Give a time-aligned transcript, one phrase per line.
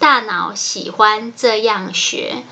[0.00, 2.42] 大脑喜欢这样学，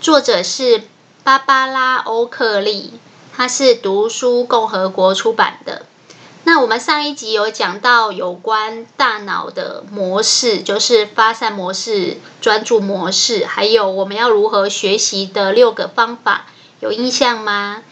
[0.00, 0.84] 作者是
[1.24, 2.92] 芭芭拉·欧克利，
[3.34, 5.84] 他是读书共和国出版的。
[6.44, 16.46] 那我们上一集有讲到有关大脑的模式，就是发散模式、专注模式，还有我们要如何学习的六个方法，
[16.78, 17.82] 有印象吗？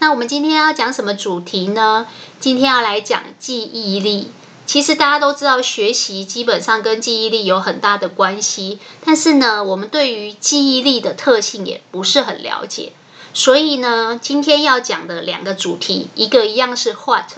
[0.00, 2.08] 那我们今天要讲什么主题呢？
[2.40, 4.32] 今天要来讲记忆力。
[4.66, 8.80] 其实大家都知道，学习基本上跟记忆力有很大的关系。
[9.04, 12.92] 但是呢，我们对于记忆力的特性也不是很了解。
[13.32, 17.30] 所以呢，今天要讲的两个主题，一个一样是 What，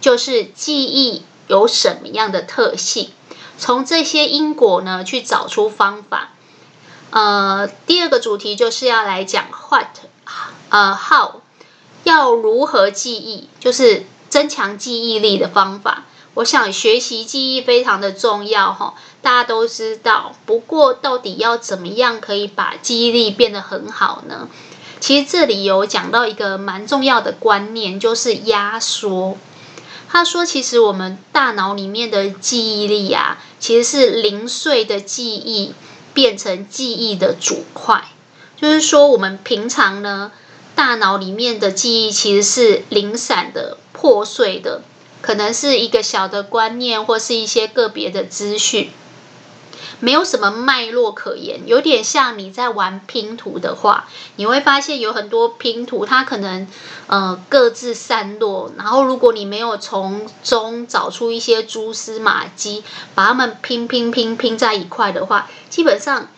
[0.00, 3.10] 就是记忆有什么样的特性，
[3.58, 6.30] 从这些因果呢去找出方法。
[7.10, 9.88] 呃，第二个主题就是要来讲 What，
[10.70, 11.40] 呃，How，
[12.04, 16.04] 要如何记忆，就是增强记忆力的方法。
[16.34, 20.34] 我想学习记忆非常的重要哈，大家都知道。
[20.46, 24.48] 不过到底要怎么样可以把记忆力变得很好呢？
[25.00, 29.36] 其实这里有讲到一个蛮重要的观念，就是压缩。
[30.08, 35.74] 他说，其实我们大脑里面的记忆力啊，其实是零碎的记忆
[36.12, 38.04] 变成记忆的主块。
[38.56, 40.32] 就是说，我们平常呢，
[40.74, 44.82] 大脑里面的记忆其实是零散的、破碎的。
[45.20, 48.90] 可能是一个小的观念，或是一些个别的资讯，
[50.00, 56.66] 没有什么脉络可言，有点像你在玩拼图的话，你会发现有很多拼图，它可能
[57.06, 62.82] 呃各自散落，然后如果你没有从中找出一些蛛丝马迹，
[63.14, 66.28] 把它们拼拼拼拼在一块的话，基本上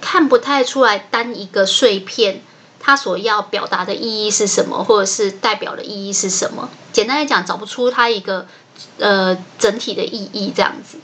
[0.00, 2.42] 看不太出来单一个碎片。
[2.86, 6.68] 它所要表达的意义是什么，或者是代表的意义是什么？
[6.92, 8.46] 简单来讲，找不出它一个
[8.98, 10.98] 呃整体的意义这样子。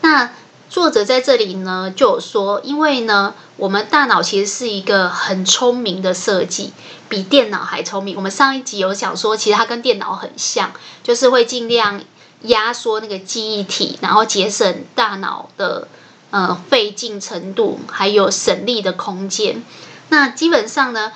[0.00, 0.30] 那
[0.70, 6.72] 作者在这里呢就有说，因为呢，我们大脑其实是一个很聪明的设计，
[7.10, 8.16] 比电脑还聪明。
[8.16, 12.00] 我们上一集有讲说，其实它跟电脑很像，就是会尽量
[12.44, 15.86] 压缩那个记忆体，然后节省大脑的
[16.30, 19.62] 呃费劲程度，还有省力的空间。
[20.10, 21.12] 那基本上呢，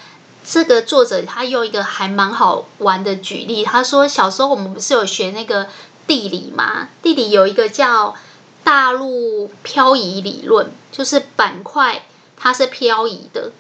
[0.47, 5.67] 这个作者他用一个还蛮好玩的举例，他说小时候我们不是有学那个
[6.07, 6.89] 地理吗？
[7.03, 8.15] 地理有一个叫
[8.63, 12.07] 大陆漂移理论，就是板块
[12.37, 13.51] 它是漂移的，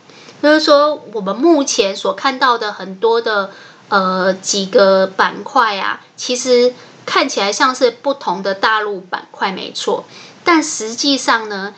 [0.40, 3.50] 就是说我们目前所看到的很多的
[3.88, 6.72] 呃几个板块啊，其实
[7.04, 10.04] 看起来像是不同的大陆板块没错，
[10.44, 11.74] 但实际上呢，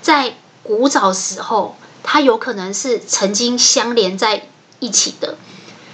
[0.00, 1.76] 在古早时候。
[2.06, 4.46] 它有可能是曾经相连在
[4.78, 5.36] 一起的，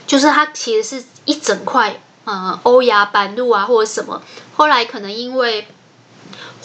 [0.08, 4.20] 就是它其实是一整块，呃，欧亚板路啊，或者什么。
[4.54, 5.68] 后来可能因为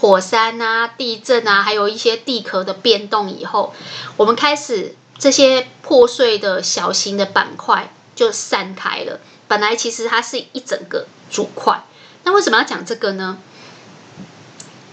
[0.02, 3.74] 火山啊、地震啊，还有一些地壳的变动以后，
[4.18, 9.20] 我们开始这些破碎的小型的板块就散开了。
[9.48, 11.86] 本来其实它是一整个主块。
[12.24, 13.38] 那为什么要讲这个呢？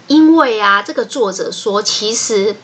[0.08, 2.56] 因为啊，这个作者说，其实。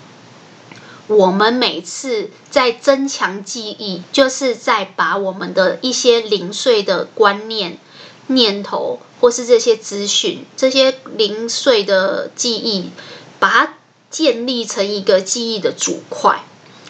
[1.08, 7.78] 我们每次在增强记忆，就是在把我们的一些零碎的观念、
[8.26, 12.90] 念头，或是这些资讯、这些零碎的记忆，
[13.38, 13.74] 把它
[14.10, 16.44] 建立成一个记忆的主块。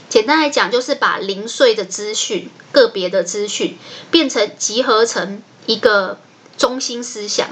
[0.09, 3.79] 简单来讲，就是把零碎的资讯、个别的资讯，
[4.11, 6.19] 变成集合成一个
[6.57, 7.51] 中心思想，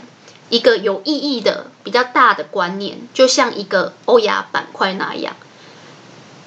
[0.48, 5.36] 一个有意义的、比较大的观念，就像一个欧亚板块那样。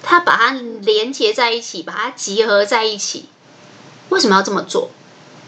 [0.02, 3.28] 他把它连接在一起，把它集合在一起。
[4.10, 4.90] 为什么要这么做？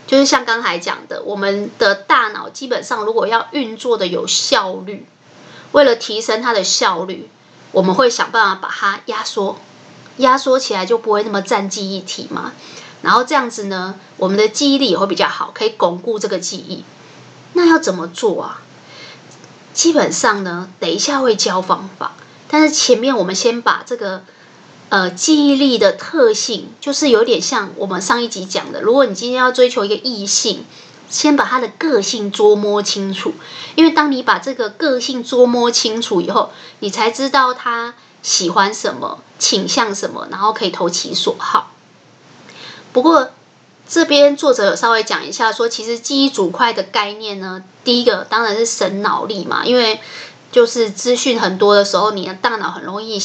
[0.07, 5.07] 就是像刚才讲的，我们的大脑基本上如果要运作的有效率，
[5.71, 7.29] 为了提升它的效率，
[7.71, 9.57] 我们会想办法把它压缩，
[10.17, 12.51] 压缩起来就不会那么占记忆体嘛。
[13.01, 16.83] 然后这样子呢，我们的记忆力也会比较好，可以巩固这个记忆。
[17.53, 18.61] 那要怎么做啊？
[19.73, 22.15] 基本上呢，等一下会教方法，
[22.49, 24.23] 但是前面我们先把这个。
[24.91, 28.81] 呃，记忆力的特性就是有点像我们上一集讲的。
[28.81, 30.65] 如果你今天要追求一个异性，
[31.09, 33.33] 先把他的个性捉摸清楚，
[33.75, 41.71] 因为当你把这个个性捉摸清楚以后，你才知道他喜欢什么、倾向什么，然后可以投其所好。
[42.91, 43.29] 不过
[43.87, 50.01] 这边作者有稍微讲一下，说其实记忆组块的概念呢，第一个当然是省脑力嘛，因为
[50.51, 53.17] 就是资讯很多的时候，你的大脑很容易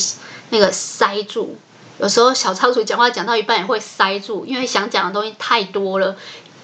[0.51, 1.57] 那个塞住。
[1.99, 6.15] 有时候小仓鼠讲话讲到一半也会塞住，因为想讲的东西太多了，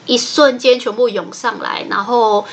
[0.04, 1.86] 一瞬间全部涌上来。
[1.88, 2.44] 然后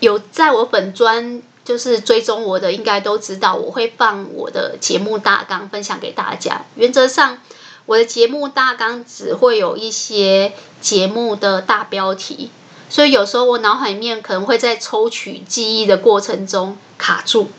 [0.00, 6.64] 有在我本专就是追踪我的，应该都知道我会放我的节目大纲分享给大家。
[6.74, 7.38] 原则上，
[7.86, 12.50] 我的节目大纲只会有一些节目的大标题，
[12.88, 17.52] 所以有时候我脑海里面可能会在抽取记忆的过程中卡住。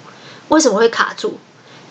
[0.50, 1.40] 为什么会卡住？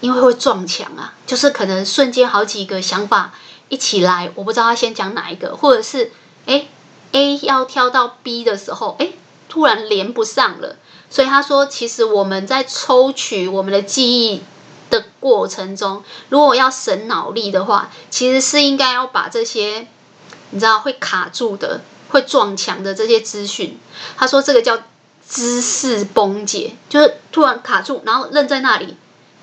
[0.01, 3.33] 因为会撞墙啊，就是可能瞬间好几个想法
[3.69, 6.11] 一起来，我不知道他先讲哪一个，或者是
[6.47, 6.69] 诶
[7.13, 9.15] A 要跳到 B 的时候，诶
[9.49, 10.77] 突然连不上了。
[11.11, 14.43] 所以他说，其实我们在抽取我们的记忆
[14.91, 19.89] 的过程中，如果要省脑力的话，其实是应该要把这些
[20.51, 21.81] 你知道会卡住的、
[22.11, 23.79] 会撞墙的这些资讯，
[24.17, 24.79] 他说这个叫
[25.29, 28.97] 知识崩解，就是突然卡住，然后愣在那里。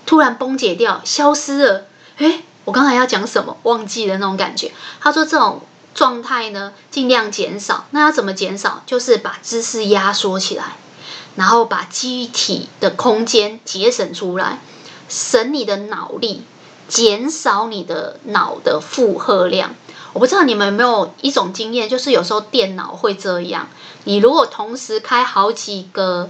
[0.07, 1.85] 突然崩解掉，消失了。
[2.17, 3.57] 诶，我刚才要讲什么？
[3.63, 4.71] 忘记了那种感觉。
[5.01, 5.61] 他说这种
[5.93, 7.85] 状态呢，尽量减少。
[7.91, 8.81] 那要怎么减少？
[8.87, 10.77] 就是把知识压缩起来，
[11.35, 14.61] 然后把机体的空间节省出来，
[15.09, 16.43] 省你的脑力，
[16.87, 19.75] 减少你的脑的负荷量。
[20.13, 23.67] 我不知道你们有没有一种经验，就是有时候电脑会这样。
[24.05, 26.29] 你如果同时开好几个。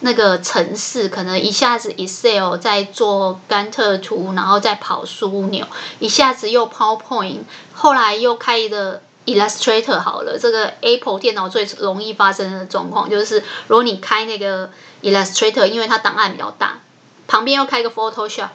[0.00, 5.66] 那个程式可能一下子 Excel 在做甘特图，然后再跑枢纽，
[5.98, 7.40] 一下子又 PowerPoint，
[7.74, 10.38] 后来又开一个 Illustrator 好了。
[10.38, 14.70] 这个 Apple 电脑最容易发生的状况就是，如果你开那个
[15.02, 16.80] Illustrator，因为它档案比较大，
[17.26, 18.50] 旁边又开个 Photoshop，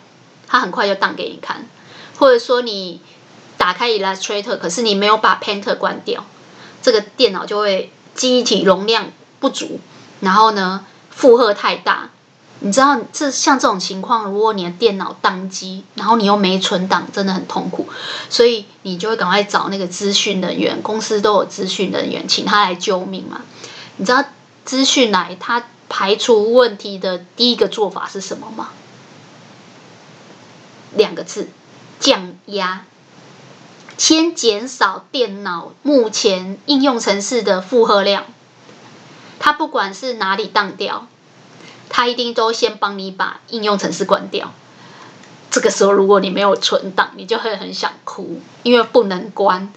[0.48, 1.68] 它很快就当给你看。
[2.18, 3.02] 或者说你
[3.58, 6.26] 打开 Illustrator，可是你没有把 Painter 关掉，
[6.82, 9.80] 这个电脑就会记忆体容量不足，
[10.22, 12.10] 然后呢，负荷太大，
[12.60, 17.88] 你知道这像这种情况，如果你的电脑当机，然后你又没存档，真的很痛苦。
[18.30, 23.42] 所以你就会赶快找那个资讯人员，公司都有资讯人员，请他来救命嘛。
[23.98, 24.24] 你知道
[24.66, 28.70] 资讯来，他排除问题的第一个做法是什么吗？
[30.96, 31.50] 两个字：
[32.00, 32.86] 降压。
[33.96, 38.26] 先减少电脑目前应用程式的负荷量。
[39.40, 41.08] 他不管是哪里当掉，
[41.90, 44.54] 他一定都先帮你把应用程式关掉。
[45.52, 49.72] 这个时候，如果你没有存档，你就会很想哭，因为不能关。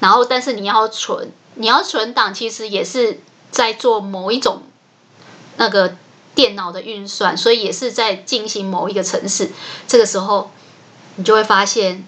[0.00, 3.20] 然后，但是你要存，你要存档，其实也是
[3.52, 4.62] 在做某一种
[5.58, 5.96] 那个
[6.34, 9.52] 电脑的运算，所以也是在进行某一个程式。
[9.86, 10.50] 这个时候，
[11.14, 12.04] 你就会发现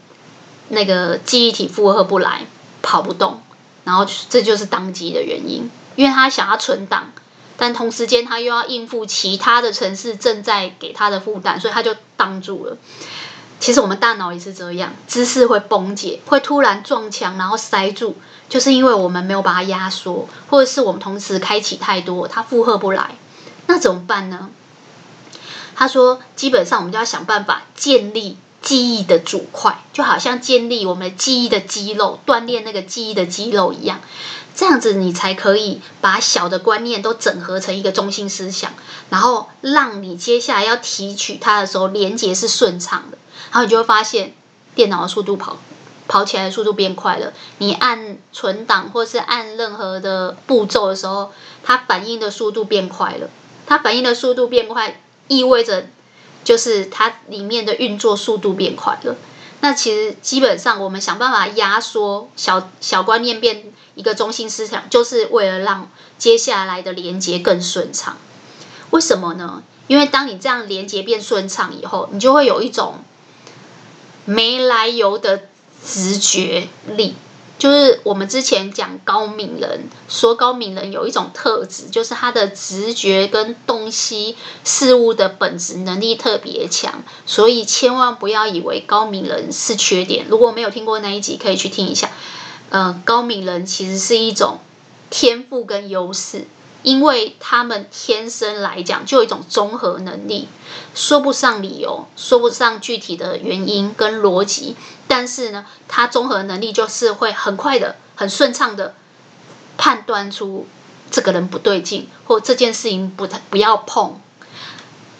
[0.71, 2.47] 那个记忆体负荷不来，
[2.83, 3.41] 跑不动，
[3.85, 5.71] 然后这就是当机的原因。
[5.97, 7.13] 因为他想要存档，
[7.57, 12.77] 但同时间他又要应付其他的城市正在给他的负担，所以他就挡住了。
[13.61, 18.17] 其实我们大脑也是这样，知识会崩解，会突然撞墙，然后塞住，
[18.49, 23.17] 就是因为我们没有把它压缩，或者是我们同时开启太多，它负荷不来。
[23.67, 24.51] 那怎么办呢？
[25.77, 34.01] 他说，基本上我们就要想办法建立记忆的主块，就好像建立我们记忆的肌肉，锻炼那个记忆的肌肉一样。
[34.57, 38.73] 这样子你才可以把小的观念都整合成一个中心思想，
[39.11, 43.19] 然后让你接下来要提取它的时候连接是顺畅的，
[43.51, 44.33] 然后你就会发现
[44.75, 45.59] 电脑的速度跑
[46.07, 47.33] 跑起来的速度变快了。
[47.59, 53.29] 你按存档或是按任何的步骤的时候，它反应的速度变快了。
[53.67, 55.87] 它反应的速度变快，意味着
[56.45, 59.17] 就是它里面的运作速度变快了。
[59.61, 63.73] 那其实基本上我们想办法压缩小小观念变。
[63.97, 68.17] 一个中心思想，就是为了让接下来的连接更顺畅。
[68.91, 69.63] 为什么呢？
[69.87, 72.97] 因为当你这样连接变顺畅以后，你就会有一种
[74.25, 75.43] 没来由的
[75.87, 77.15] 直觉力。
[77.59, 87.03] 就是我们之前讲高敏人，说高敏人有一种特质，就是他的直觉跟洞悉事物的本质能力特别强。
[87.25, 90.27] 所以千万不要以为高敏人是缺点。
[90.29, 92.11] 如果没有听过那一集，可以去听一下。
[92.71, 94.59] 嗯，高敏人其实是一种
[95.09, 96.47] 天赋跟优势，
[96.85, 100.47] 因为他们天生来讲就有一种综合能力，
[100.95, 104.77] 说不上理由，说不上具体的原因跟逻辑，
[105.09, 108.95] 但是呢，他综合能力就是会很快的、很顺畅的
[109.77, 110.67] 判断出
[111.11, 114.21] 这个人不对劲，或这件事情不太不要碰。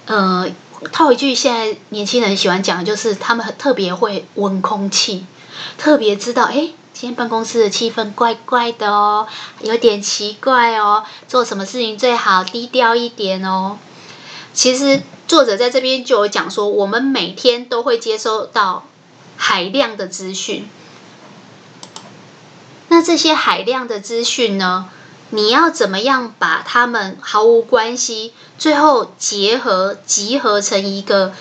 [0.07, 0.47] 呃，
[0.93, 5.25] 套一句现在年轻人喜欢讲的就是，他们很特别会闻空气，
[5.79, 6.71] 特别知道，哎，
[7.05, 9.29] 今天办公室的气氛怪怪的哦，
[9.61, 13.77] 有点奇怪哦，做什么事情最好低调一点哦。
[14.55, 18.87] 其实作者在这边就有讲说，我们每天都会接收到
[19.37, 20.67] 海量的资讯，
[22.89, 24.89] 那这些海量的资讯呢，
[25.29, 31.35] 你要怎么样把它们毫无关系，最后结合集合成一个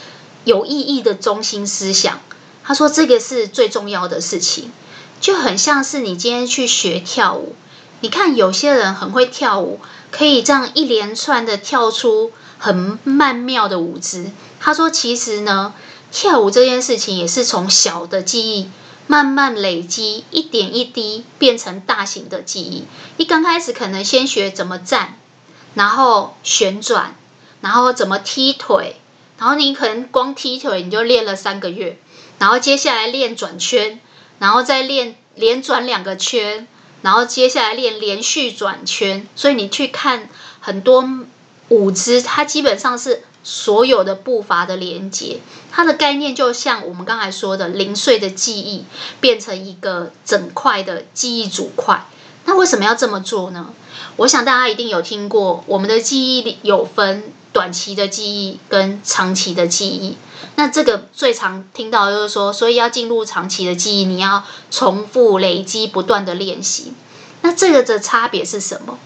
[0.43, 2.20] 有意义的中心思想？
[2.65, 4.74] 他说这个是最重要的事情，
[5.23, 7.55] 就很像是你今天去学跳舞，
[8.01, 9.79] 你看有些人很会跳舞，
[10.11, 14.29] 可以这样一连串的跳出很曼妙的舞姿。
[14.59, 15.73] 他说其实呢，
[16.11, 18.69] 跳舞这件事情也是从小的记忆。
[19.07, 22.85] 慢慢累积，一点一滴变成大型的记忆。
[23.15, 25.17] 一刚开始可能先学怎么站，
[25.73, 27.15] 然后旋转，
[27.61, 28.97] 然后怎么踢腿，
[29.37, 31.97] 然后你可能光踢腿你就练了三个月，
[32.39, 34.01] 然后接下来练转圈，
[34.43, 36.67] 然后再练连转两个圈，
[37.01, 39.25] 然后接下来练连续转圈。
[39.38, 40.27] 所以你去看
[40.59, 41.07] 很多
[41.69, 43.23] 舞姿，它基本上是。
[43.45, 48.85] 所有的步伐的连接，它的概念就像我们刚才说的零碎的记忆
[49.19, 52.05] 变成一个整块的记忆组块。
[52.45, 53.73] 那为什么要这么做呢？
[54.15, 60.17] 我想大家一定有听过，我们的记忆里有分短期的记忆跟长期的记忆。
[60.55, 66.93] 那这个最常听到就是说，所以要进入长期的记忆，你要重复累积，不断的练习。
[67.41, 69.00] 那这个的差别是什么？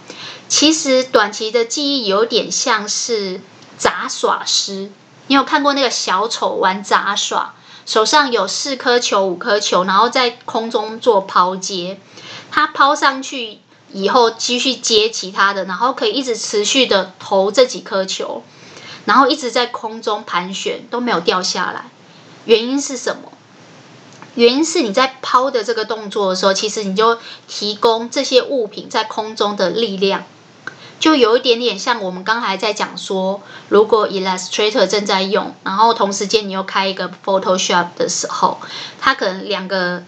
[0.48, 3.42] 其实短期的记忆有点像是。
[3.78, 4.90] 杂耍师，
[5.28, 7.54] 你有看过那个小丑玩杂耍？
[7.86, 12.00] 手上有四颗球、五颗球，然后在空中做抛接。
[12.50, 13.60] 他抛上去
[13.94, 18.44] 以后，继续接其他的，然后可以一直持续的投这几颗球，
[19.06, 21.86] 然后一直在空中盘旋，都没有掉下来。
[22.46, 23.32] 原因是什么？
[24.36, 27.18] 原因是你在抛的这个动作的时候，其实你就
[27.48, 30.24] 提供这些物品在空中的力量。
[31.00, 38.60] 就有一点点像我们刚才在讲说，如果 Illustrator 正在用，然后同时间你又开一个 Photoshop 的时候，
[39.00, 40.04] 它可能两个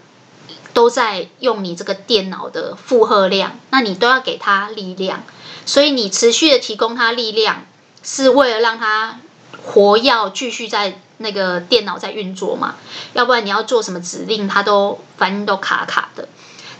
[0.72, 5.24] 都在用你这个电脑的负荷量，那你都要给它力量，
[5.66, 7.66] 所以你持续的提供它力量，
[8.02, 9.18] 是为了让它
[9.64, 12.76] 活要继续在那个电脑在运作嘛？
[13.12, 16.28] 要不然你要做什么指令，它都反应都卡卡的。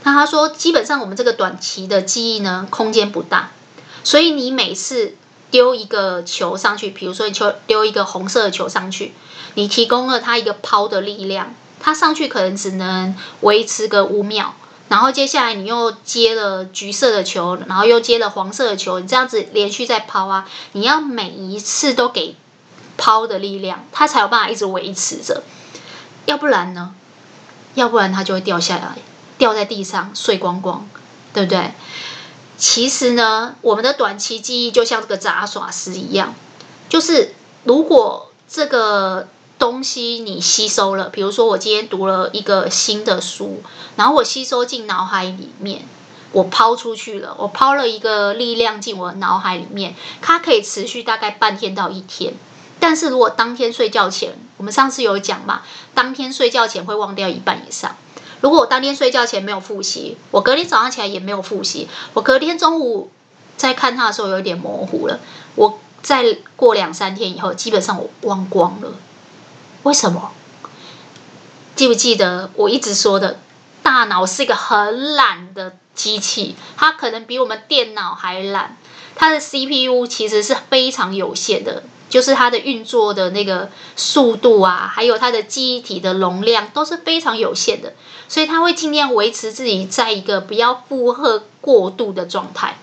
[0.02, 3.50] 那他说，基本上我们这个短期的记忆呢，空间不大。
[4.02, 5.14] 所以你每次
[5.50, 9.12] 丢一个球上去，比如说你球丢一个红色的球上去，
[9.56, 14.54] 你提供了它一个抛的力量，它上去可能只能维持个五秒，
[14.88, 22.36] 然后接下来你又接了橘色的球，然后又接了黄色的球，你这样子连续在抛啊，你要每一次都给
[22.96, 25.42] 抛的力量，它才有办法一直维持着，
[26.26, 26.94] 要不然呢？
[27.74, 28.98] 要不然它就会掉下来，
[29.38, 30.88] 掉在地上碎光光，
[31.32, 31.72] 对不对？
[32.58, 36.34] 其实呢，我们的短期记忆就像这个杂耍师一样，
[36.88, 37.34] 就是
[37.64, 39.28] 如果这个
[39.60, 43.62] 东西你吸收了，比如说我今天读了一个新的书，
[43.94, 45.82] 然后我吸收进脑海里面，
[46.32, 52.32] 我抛出去了，我抛了一个力量进我脑海里面，它可以持续大概半天到一天。
[52.80, 55.60] 但是如果当天睡觉前，我们上次有讲嘛，
[55.94, 57.94] 当天睡觉前会忘掉一半以上。
[58.40, 63.10] 如果我当天睡觉前没有复习，我隔天早上起来也没有复习，我隔天中午
[63.58, 65.20] 在看它的时候有点模糊了。
[65.54, 68.94] 我再过两三天以后，基本上我忘光了。
[69.82, 70.32] 为什么？
[71.76, 73.38] 记不记得我一直说的，
[73.82, 78.76] 大脑是一个很懒的机器，它可能比我们电脑还懒，
[79.14, 81.84] 它的 CPU 其实是非常有限的。
[82.10, 87.94] 就是它的运作的那个速度啊，还有它的记忆体的容量都是非常有限的，
[88.28, 92.78] 所以它会尽量维持自己在一个不要负荷过度的状态。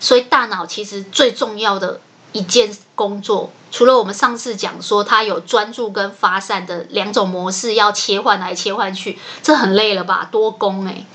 [0.00, 2.00] 所以大脑其实最重要的
[2.32, 10.28] 一件工作，除了我们上次讲说它有专注跟发散的两种模式要切换来切换去，这很累了吧？
[10.30, 11.06] 多工诶。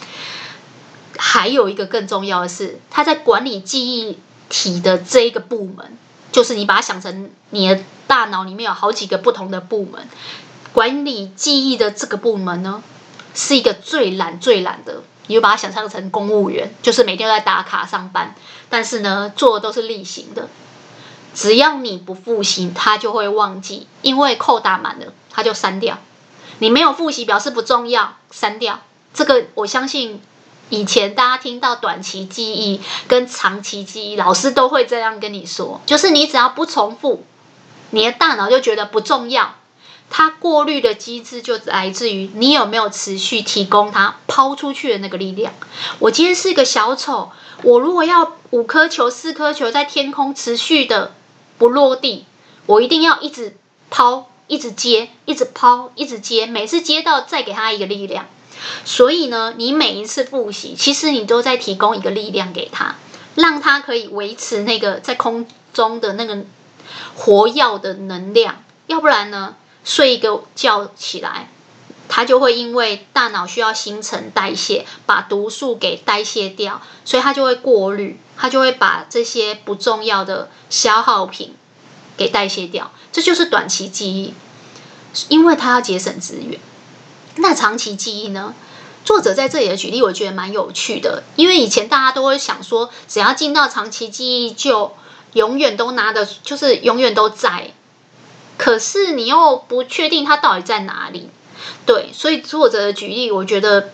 [1.17, 4.19] 还有一个更重要的是，它在管理记忆
[4.50, 5.98] 体的这一个部门。
[6.31, 10.05] 就是你把它想成你的大脑里面有好几个不同的部门，
[10.74, 12.84] 管理记忆的这个部门呢，
[13.34, 15.01] 是一个最懒最懒的。
[15.27, 18.36] 你就把它想象成公务员，就是每天都在打卡上班，
[18.69, 20.50] 但是呢，做的都是例行的。
[21.36, 26.00] 只要你不复习，他就会忘记，因为扣打满了，他就删掉。
[26.58, 28.80] 你没有复习，表示不重要，删掉。
[29.13, 30.22] 这个我相信。
[30.72, 37.24] 以前大家听到短期记忆跟长期记忆，老师都会这样跟你说，就是你只要不重复，
[37.92, 39.54] 你的大脑就觉得不重要。
[40.10, 45.54] 它过滤的机制就来自于你有没有持续提供它抛出去的那个力量。
[46.00, 51.13] 我今天是一个小丑，我如果要五颗球、四颗球在天空持续的
[51.58, 52.26] 不落地，
[52.66, 53.56] 我一定要一直
[53.90, 58.26] 抛、一直接、一直抛、一直接，每次接到再给他一个力量。
[58.84, 62.96] 所以呢，你每一次复习，其实你都在提供一个力量给他，
[63.36, 66.44] 让他可以维持那个在空中的那个
[67.16, 68.64] 活跃的能量。
[68.88, 71.50] 要不然呢，睡一个觉起来，
[72.08, 81.56] 他就会因为大脑需要新陈代谢，把毒素给代谢掉，所以他就会过滤，他就会把这些不重要的消耗品
[82.16, 82.92] 给代谢掉。
[83.12, 84.34] 这就是短期记忆，
[85.30, 86.60] 因为他要节省资源。
[87.38, 88.54] 那长期记忆呢？
[89.04, 94.94] 作者在这里的举例，我觉得蛮有趣的，因为以前大家都会想说，只要进到长期记忆，就
[95.34, 97.72] 永远都拿的，就是永远都在。
[98.58, 101.30] 可是你又不确定它到底在哪里，
[101.86, 103.91] 对，所以作者的举例我觉得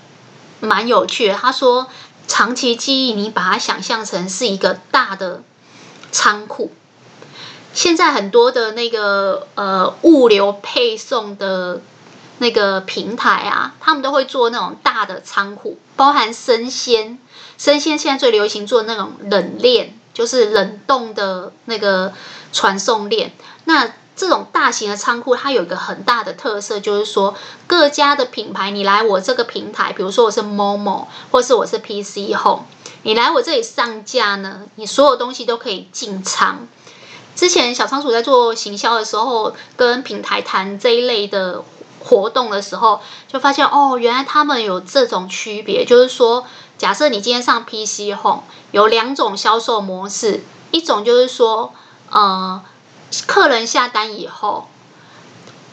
[0.59, 1.35] 蛮有趣的。
[1.35, 1.87] 他说，
[2.27, 5.43] 长期记忆你把它想象成是一个大的
[6.11, 6.71] 仓库，
[7.73, 11.81] 现在很多的那个呃物流配送的
[12.37, 17.19] 那个平台啊，他们都会做那种大的仓库，包含生鲜，
[17.57, 22.13] 生鲜现在最流行做那种冷链，就是冷冻的那个
[22.53, 23.33] 传送链，
[23.65, 23.93] 那。
[24.15, 27.33] 这种大型的仓库，它有一个很大的特色，就是说
[27.65, 32.65] 各家的品牌，你来我这个平台，比如说我是 Momo，或是我是 PC Home，
[33.03, 36.67] 你来我这里上架呢，你所有东西都可以进仓。
[37.35, 41.63] 之前小仓鼠在做行销的时候，跟平台谈这一类的
[41.99, 46.45] 活动的时候，就发现哦，原来他们有这种区别，就是说，
[46.77, 51.73] 假设你今天上 PC Home，有两种销售模式，一种就是说，
[52.11, 52.61] 呃。
[53.27, 54.67] 客人下单以后，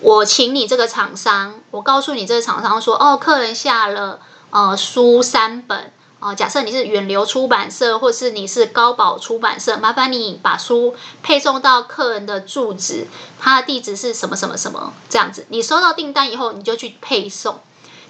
[0.01, 13.07] 我请你这个厂商，我告诉你这个厂商说，哦，客人下了呃书三本，哦，假设你是远流出版社，或是你是高宝出版社，麻烦你把书配送到客人的住址，
[13.39, 15.47] 他的地址是什么什么什么这样子。
[15.49, 17.61] 你收到订单以后，你就去配送。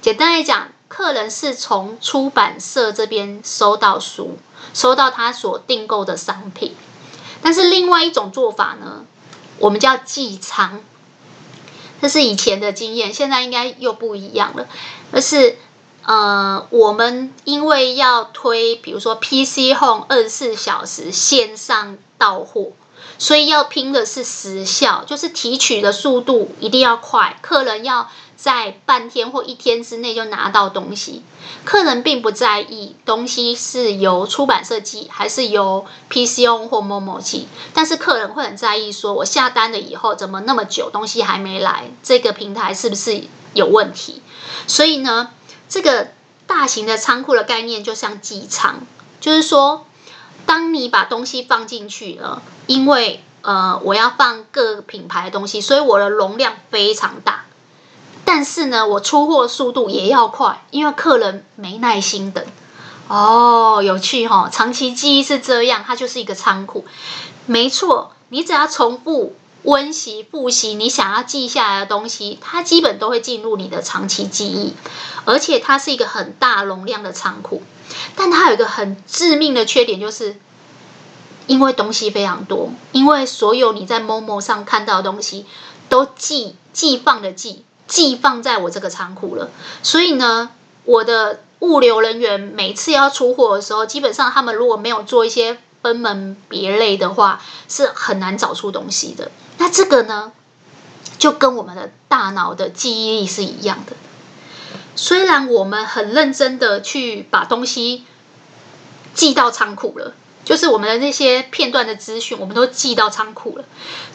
[0.00, 4.38] 简单来讲，客人是从出版社这边收到书，
[4.72, 6.74] 收到他所订购的商品。
[7.42, 9.04] 但是另外一种做法呢？
[9.58, 10.80] 我们叫寄仓，
[12.00, 14.66] 这是以前的经验，现在应该又不一样了。
[15.12, 15.58] 而是
[16.04, 22.72] 呃，我们因为要推，比如说 PC Home 二十四小时线上到货，
[23.18, 28.10] 所以要拼的是时效，就是提取的速度一定要快，客人要。
[28.38, 31.24] 在半天或一天之内就拿到东西，
[31.64, 43.24] 客人并不在意东西是由出版社寄还是由 PCO 或 Momo 寄，但是客人会很在意，说我下单了以后怎么那么久东西还没来，这个平台是不是
[43.54, 44.22] 有问题？
[44.68, 45.30] 所以呢，
[45.68, 46.12] 这个
[46.46, 48.76] 大型的仓库的概念就像寄仓，
[49.20, 49.84] 就是说，
[50.46, 57.46] 当你把东西放进去了，因为呃我要放各品牌的东西，所以我的容量非常大。
[58.30, 62.44] 但是呢，我出货速度也要快，因为客人没耐心等。
[63.08, 64.50] 哦，有趣哈、哦！
[64.52, 66.84] 长期记忆是这样，它就是一个仓库。
[67.46, 74.74] 没错，你只要重复温习复习你想要记下来的东西，它基本都会进入你的长期记忆。
[75.24, 77.62] 而且它是一个很大容量的仓库，
[78.14, 80.38] 但它有一个很致命的缺点，就是
[81.46, 85.46] 因为东西非常多，因为所有你在 Momo 上看到的东西
[85.88, 87.64] 都记记放的记。
[87.88, 89.50] 寄放在我这个仓库了，
[89.82, 90.50] 所以呢，
[90.84, 99.30] 我的物流人员每次要出货的时候，基本上他们如果没有做一些分门别类的话，是很难找出东西的。
[99.56, 100.32] 那这个呢，
[101.18, 103.96] 就跟我们的大脑的记忆力是一样的。
[104.94, 108.04] 虽然我们很认真的去把东西
[109.14, 110.12] 寄到仓库了，
[110.44, 113.64] 就是我们的那些片段的资讯，我们都寄到仓库了，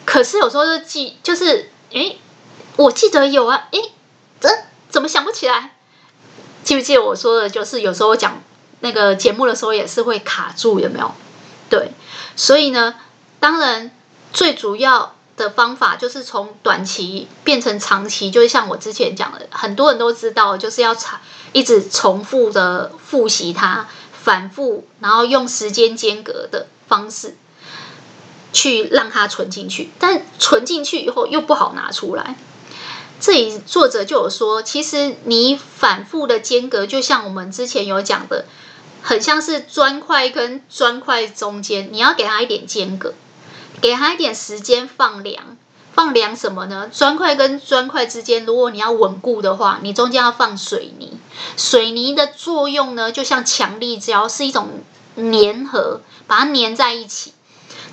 [0.04, 2.18] 可是有时候就寄，就是诶。
[2.76, 3.92] 我记得有啊，诶，
[4.40, 4.48] 这
[4.90, 5.72] 怎么想不起来？
[6.64, 8.42] 记不记得我说的，就是有时候讲
[8.80, 11.12] 那个节目的时候也是会卡住，有没有？
[11.68, 11.92] 对，
[12.36, 12.94] 所以呢，
[13.38, 13.90] 当然
[14.32, 21.20] 最主要的方法就是从短期变成长期，就是像我之前讲的，很多人都知道，就是要长
[21.52, 27.36] 一直重复的复习它，反复，然后用时间间隔的方式
[28.52, 32.36] 去让它存进去，但存进去以后又不好拿出来。
[33.20, 38.44] 这里作者就有说，其实你反复的间隔，就像我们之前有讲的，
[39.02, 43.14] 很像是砖块跟砖块中间，你要给它一点间隔，
[43.80, 45.56] 给它一点时间放凉，
[45.94, 46.90] 放凉什么呢？
[46.92, 51.18] 砖块跟砖块之间，如果你要稳固的话，你中间要放水泥。
[51.56, 54.68] 水泥的作用呢，就像强力胶，是一种
[55.16, 57.32] 粘合，把它粘在一起。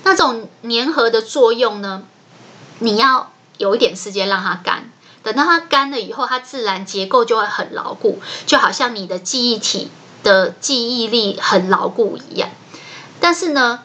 [0.04, 2.02] 那种粘合的作用呢，
[2.80, 4.91] 你要有一点时间让它干。
[5.22, 9.90] 等到它干了以后，它自然结构就会很牢固，就好像你的记忆体
[10.22, 12.50] 的记忆力很牢固一样。
[13.20, 13.80] 但是呢，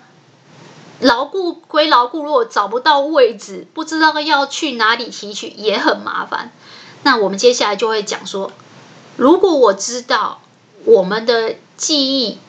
[1.00, 6.52] 牢固归牢固，如果找不到位置，不知道要去哪里提取，也很麻烦。
[7.04, 8.52] 那我们接下来就会讲说，
[9.16, 10.42] 如果我知道
[10.86, 12.40] 我们的记忆，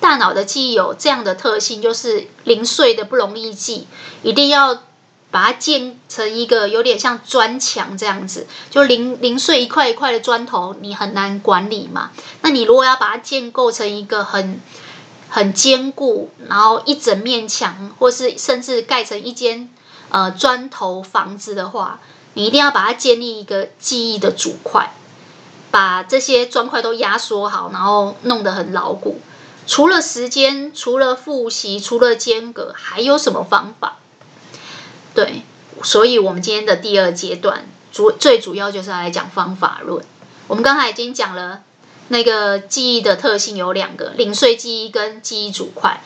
[0.00, 3.88] 大脑的记忆有这样的特性，就是零碎的不容易记，
[4.22, 4.82] 一定要
[5.30, 12.10] 把它建成一个有点像砖墙这样子，就零零碎一块一块的砖头，你很难管理嘛。
[12.42, 14.60] 那你如果要把它建构成一个很
[15.28, 19.68] 很坚固，然后一整面墙，或是甚至盖成一间
[20.08, 22.00] 呃砖头房子的话，
[22.32, 24.94] 你一定要把它建立一个记忆的主块，
[25.70, 29.20] 把这些砖块都压缩好，然后弄得很牢固。
[29.66, 33.98] 除了时间，除了复习，除了间隔，还有什么方法？
[35.18, 35.42] 对，
[35.82, 40.04] 所以我们今天的第二阶段主最主要就是来讲方法论。
[40.46, 41.62] 我们刚才已经讲了。
[42.10, 46.00] 那个记忆的特性有两个：零碎记忆跟记忆主块。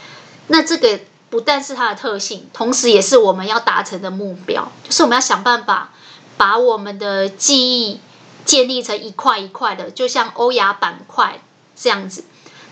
[0.47, 0.99] 那这个
[1.29, 5.93] 不但是它的特性，同时也是我们要达成的目标，就是我们要想办法
[6.39, 8.01] 把我们的记忆
[8.47, 11.39] 建立成一块一块的，就像欧亚板块
[11.77, 12.25] 这样子。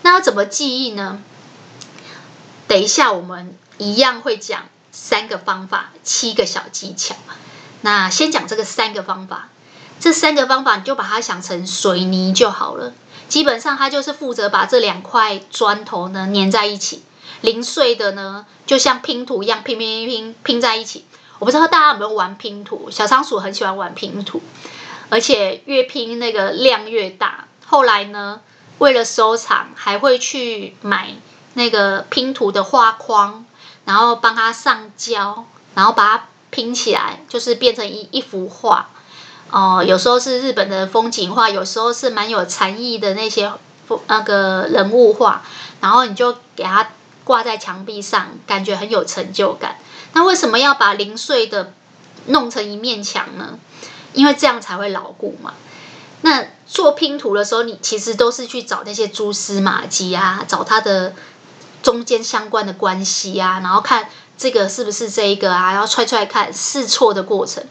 [0.02, 1.22] 那要怎么记忆呢？
[2.66, 4.62] 等一下我们一样会讲
[5.02, 7.14] 三个方法，七个小技巧。
[7.80, 9.48] 那先讲这个三个方法，
[9.98, 12.92] 这三个方法你就把它想成水泥就好了。
[13.26, 17.02] 基本上，它就是负责把这两块砖头呢粘在一起，
[17.40, 21.06] 零碎的呢就像拼图一样拼拼拼拼拼在一起。
[21.38, 24.42] 我不知道大家有没有玩拼图，小仓鼠很喜欢玩拼图，
[25.08, 27.46] 而且越拼那个量越大。
[27.64, 28.42] 后来呢，
[28.76, 31.14] 为了收藏，还会去买
[31.54, 33.46] 那个拼图的画框，
[33.90, 38.88] 然后帮它上胶，然后把它拼起来，就是变成一一幅画。
[39.50, 43.52] 哦、有时候是日本的风景画，有时候是蛮有禅意的那些
[44.06, 45.42] 那个人物画，
[45.80, 46.90] 然后你就给它
[47.24, 49.78] 挂在墙壁上，感觉很有成就感。
[50.12, 51.72] 那为什么要把零碎的
[52.26, 53.58] 弄成一面墙呢？
[54.12, 55.54] 因为这样才会牢固嘛。
[56.20, 61.12] 那做拼图的时候，你其实都是去找那些蛛丝马迹啊，找它的
[61.82, 67.64] 中间相关的关系啊，然后看这个是不是这一个啊，然后踹踹看试错的过程。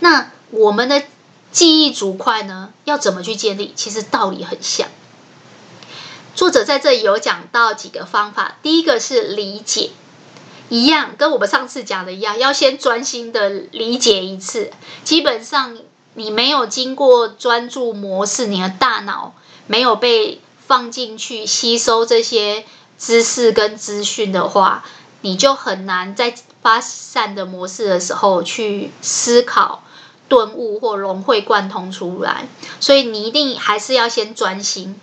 [0.00, 1.02] 那我们的
[1.50, 3.72] 记忆主块呢，要怎么去建立？
[3.74, 4.88] 其实道理很像。
[6.34, 9.90] 作者在这里有讲到几个方法，第一个是理解，
[10.68, 14.72] 一样跟我们上次讲的一样，要先专心的理解一次。
[15.04, 15.78] 基本上
[16.14, 19.34] 你没有经过专注模式，你的大脑
[19.68, 22.64] 没有被放进去吸收这些
[22.98, 24.84] 知识跟资讯的话，
[25.20, 29.82] 你就很难在发散的模式的时候去思考。
[30.26, 32.48] 顿悟或融会贯通出来，
[32.80, 34.98] 所以你一定还是要先专心。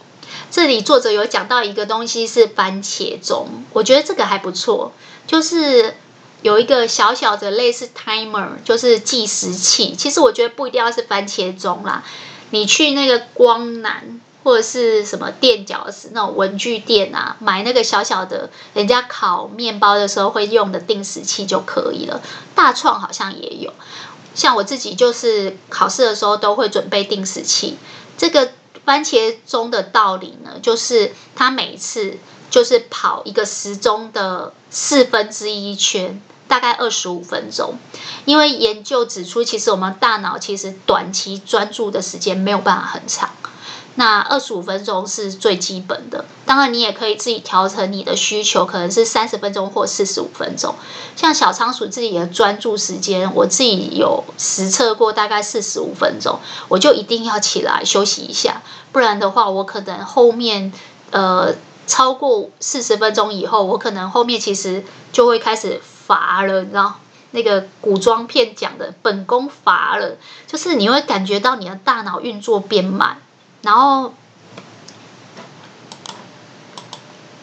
[0.49, 4.91] 这里作者有讲到一个东西是番茄钟，我觉得这个还不错，
[5.27, 5.95] 就是
[6.41, 9.93] 有一个小小的类似 timer，就是计时器。
[9.95, 12.03] 其实我觉得不一定要是番茄钟啦，
[12.49, 22.21] 你去那个光南或者是什么垫脚石那种文具店啊，买那个小小的，人家烤面包的时候会用的定时器就可以了。
[22.55, 23.73] 大创好像也有。
[24.33, 27.77] 像我自己就是考试的时候都会准备定时器。
[28.17, 28.51] 这个
[28.85, 32.17] 番茄钟的道理呢，就是它每一次
[32.49, 37.75] 就是跑一个时钟的四分之一圈，大概二十五分钟。
[38.25, 43.29] 因为研究指出，其实我们大脑其实短期专注的时间没有办法很长。
[43.95, 50.75] 那二十五分钟是最基本的，当然你也可以自己调成你的需求，可能是三十分钟或四十五分钟。
[51.17, 58.61] 像小仓鼠自己的专注时间，我自己有实测过，大概四十五分钟，我就一定要起来休息一下，
[58.93, 60.71] 不然的话，我可能后面
[61.11, 61.53] 呃
[61.85, 66.95] 超过四十分钟以后，我可能后面其实就会开始乏了，你知道
[67.31, 70.15] 那个古装片讲的本宫乏了，
[70.47, 73.17] 就是你会感觉到你的大脑运作变慢。
[73.61, 74.13] 然后，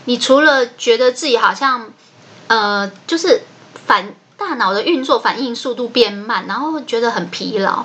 [0.04, 1.90] 你除了觉得自己好像，
[2.48, 3.42] 呃，就是
[3.86, 7.84] 反大脑的运作反应速度变慢，然后觉得很疲劳。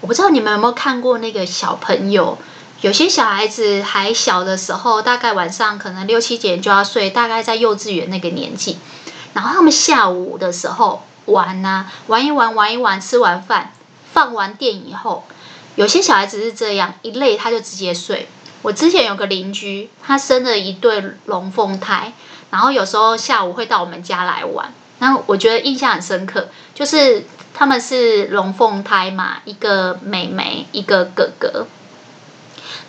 [0.00, 2.38] 我不知道你们有没有看过那个小朋友，
[2.80, 8.78] 有些小孩子还小的时候，大概晚上可能六七点就要睡，大概在幼稚园那个年纪，
[9.34, 11.02] 然后他们下午的时候。
[11.26, 13.72] 玩啊，玩一玩，玩一玩，吃完饭，
[14.12, 15.22] 放完电以后，
[15.76, 18.28] 有些小孩子是这样，一累他就直接睡。
[18.62, 22.12] 我之前有个邻居，他生了一对龙凤胎，
[22.50, 24.72] 然后有时候下午会到我们家来玩。
[24.98, 31.66] 然后我觉得印象很深刻，就是他们是龙凤胎嘛，一个妹妹，一个哥哥。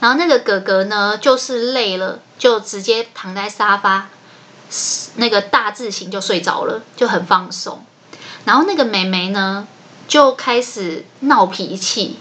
[0.01, 4.09] 然后那个哥哥呢，就是累了，就直接躺在沙发，
[5.15, 7.85] 那个大字型就睡着了，就很放松。
[8.43, 9.67] 然后那个妹妹呢，
[10.07, 12.17] 就开始闹脾气。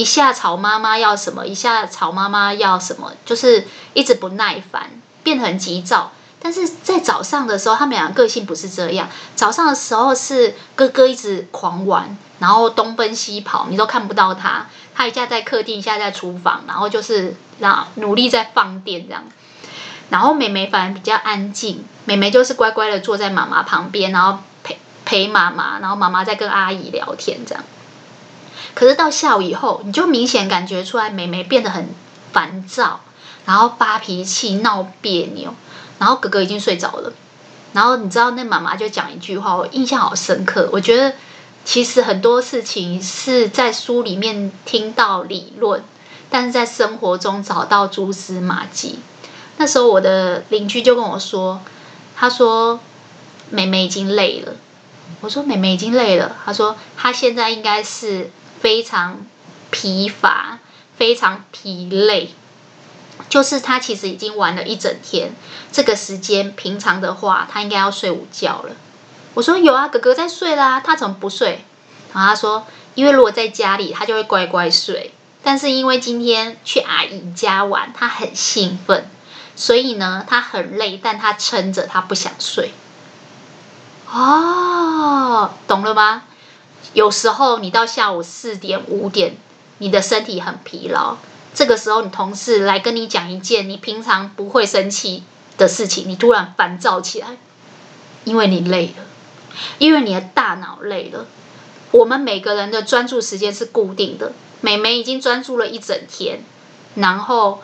[0.00, 4.88] 一下吵妈妈要什么，一下吵妈妈要什么，就是一直不耐烦，
[5.22, 6.10] 变得很急躁。
[6.42, 9.10] 但是在早上的时候，他们俩个性不是这样。
[9.36, 14.68] 早上的时候是哥哥一直狂玩，然后东奔西跑，你都看不到他。
[14.94, 19.24] 他一下在客厅，一下在厨房，然后就是让努力在放电这样。
[20.08, 27.62] 然后妹妹反而比较安静，妹妹就是乖乖的坐在妈妈旁边，然后陪陪妈妈，然后妈妈在跟阿姨聊天这样。
[28.74, 31.88] 可是到下午以后，你就明显感觉出来，妹妹变得很
[32.32, 33.00] 烦躁，
[33.44, 35.54] 然后发脾气、闹别扭，
[35.98, 37.12] 然后哥哥已经睡着了。
[37.72, 40.68] 然后你知道，那妈妈就讲一句话，我印象好深刻。
[40.72, 41.14] 我觉得
[41.64, 45.82] 其实很多事情是在书里面听到理论，
[46.28, 49.00] 但是在生活中找到蛛丝马迹。
[49.56, 51.60] 那时候我的邻居就跟我说，
[52.16, 52.80] 他说
[53.50, 54.54] 妹妹已经累了。
[55.20, 56.36] 我说妹妹已经累了。
[56.44, 58.30] 他说她现在应该是。
[58.60, 59.26] 非常
[59.70, 60.58] 疲乏，
[60.96, 62.34] 非常疲累，
[63.28, 65.32] 就是他其实已经玩了一整天。
[65.72, 68.76] 这个时间平常的话，他应该要睡午觉了。
[69.34, 71.64] 我说有啊，哥哥在睡啦，他怎么不睡？
[72.12, 75.14] 然后他说，因为如果在家里，他就会乖乖睡。
[75.42, 79.08] 但是因为今天去阿姨家玩，他很兴奋，
[79.56, 82.74] 所以呢，他很累，但他撑着，他不想睡。
[84.10, 86.24] 哦，懂了吗？
[86.92, 89.36] 有时候你到下午四点五点，
[89.78, 91.16] 你的身体很疲劳，
[91.54, 95.22] 这个时候你同事来跟你讲一件你平常不会生气
[95.56, 97.36] 的事情，你突然烦躁起来，
[98.24, 99.04] 因为你累了，
[99.78, 101.26] 因为你的大脑累了。
[101.92, 106.40] 我们每个人的专注时间是固定的，美眉已经专注了一整天，
[106.96, 107.62] 然后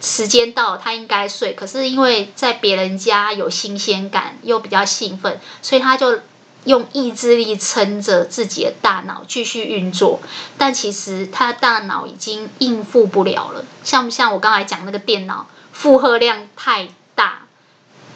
[0.00, 6.20] 时间到了，她应该睡，可是因为在别人家有新鲜感，又比较兴奋，所以她就。
[6.64, 10.20] 用意志力撑着自己的大脑继续运作，
[10.58, 13.64] 但其实他的大脑已经应付不了了。
[13.82, 17.42] 像不像我刚才讲那个电脑负荷量太大？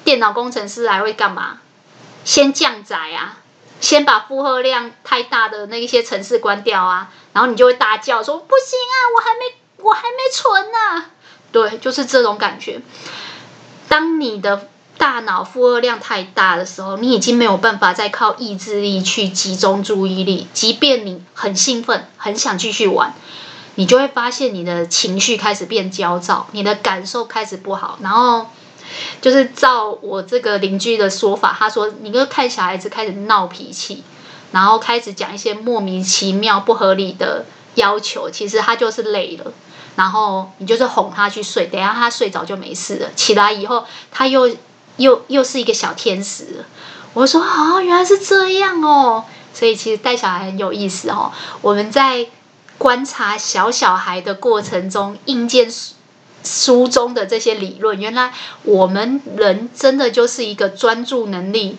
[0.05, 1.59] 电脑工程师还会干嘛？
[2.25, 3.39] 先降载啊，
[3.81, 11.07] 先把负荷量太大的那一些程式关掉啊，然后你就会大叫说：“不行啊，我还没，我还没存呢。”
[11.51, 12.81] 对，就是这种感觉。
[13.89, 20.49] 当你的大脑负荷量太大的时候，你已经没有办法再靠意志力去集中注意力。
[20.53, 23.15] 即便你很兴奋，很想继续玩，
[23.77, 27.99] 你就会发现你的情绪开始变焦躁，你的感受开始不好。
[28.03, 28.47] 然后
[29.21, 34.03] 就是照我这个邻居的说法，他说你就看小孩子开始闹脾气，
[34.51, 39.53] 然后开始讲一些莫名其妙、不合理的要求，其实他就是累了。
[39.95, 43.09] 然后你就是哄他去睡，等下他睡着就没事了。
[43.15, 44.57] 起来以后，他又。
[44.97, 46.65] 又又是一个小天使，
[47.15, 51.33] 我说哦，原来是这样哦，所以其实带小孩很有意思哦。
[51.61, 52.27] 我们在
[52.79, 55.73] 观察小小孩的过程中，印见
[56.45, 58.33] 书中的这些理论，原来
[58.63, 61.77] 我们人真的就是一个专注能力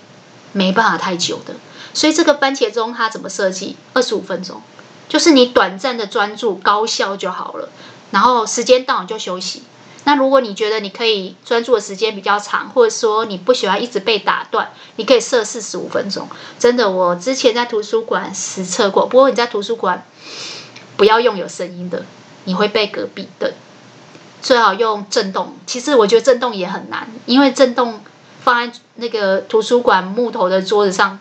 [0.51, 1.55] 没办法太久的。
[1.93, 3.77] 所以这个番茄钟它怎么设计？
[3.93, 4.61] 二十五分钟，
[5.07, 7.69] 就是你短暂的专注，高效就好了。
[8.11, 9.63] 然后时间到你就休息。
[10.07, 16.25] 那如果你觉得你可以专注的时间比较长，或者说你不喜欢一直被打断，你可以设四十五分钟。
[16.57, 19.05] 真的，我之前在图书馆实测过。
[19.05, 20.05] 不过你在图书馆
[20.95, 22.05] 不要用有声音的，
[22.45, 23.53] 你会被隔壁的。
[24.41, 25.57] 最好用震动。
[25.65, 27.99] 其实我觉得震动也很难，因为震动
[28.39, 31.19] 放在那个图书馆木头的桌子上，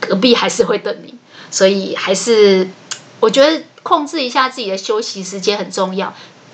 [0.00, 1.14] 隔壁还是会等你。
[1.50, 2.68] 所以还是
[3.20, 6.12] 我觉得控制一下自己的休息时间很重要。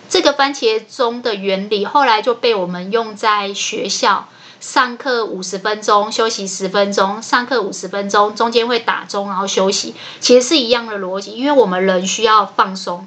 [0.09, 4.27] 这个番茄钟的原理后来就被我们用在学校，
[4.59, 13.07] 上课五十分钟，休息十分钟，上课五十分钟，中间会打钟，然后休息，其实是一样的逻辑，因为我们人需要放松，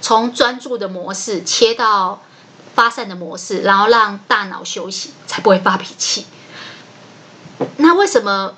[0.00, 2.22] 从专注的模式切到
[2.74, 6.24] 发散的模式，然后让大脑休息，才不会发脾气。
[7.76, 8.54] 那为什么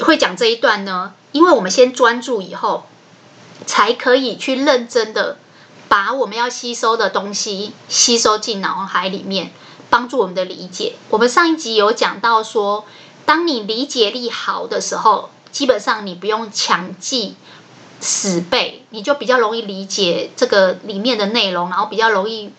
[0.00, 1.14] 会讲这一段呢？
[1.32, 2.84] 因为我们先专注以后，
[3.64, 5.38] 才可以去认真的。
[5.88, 9.52] 把我们要吸收的东西吸收进脑海里面，
[9.88, 10.94] 帮助我们的理解。
[11.10, 12.84] 我们上一集有讲到说，
[13.24, 17.36] 当你理解力好的时候，基本上你不用强记
[18.00, 22.52] 死背，你就比较容易理解这个里面的内容，然后比较容易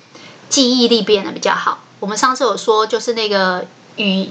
[0.49, 1.79] 记忆力变得比较好。
[1.99, 3.65] 我们上次有说，就是那个
[3.97, 4.29] 语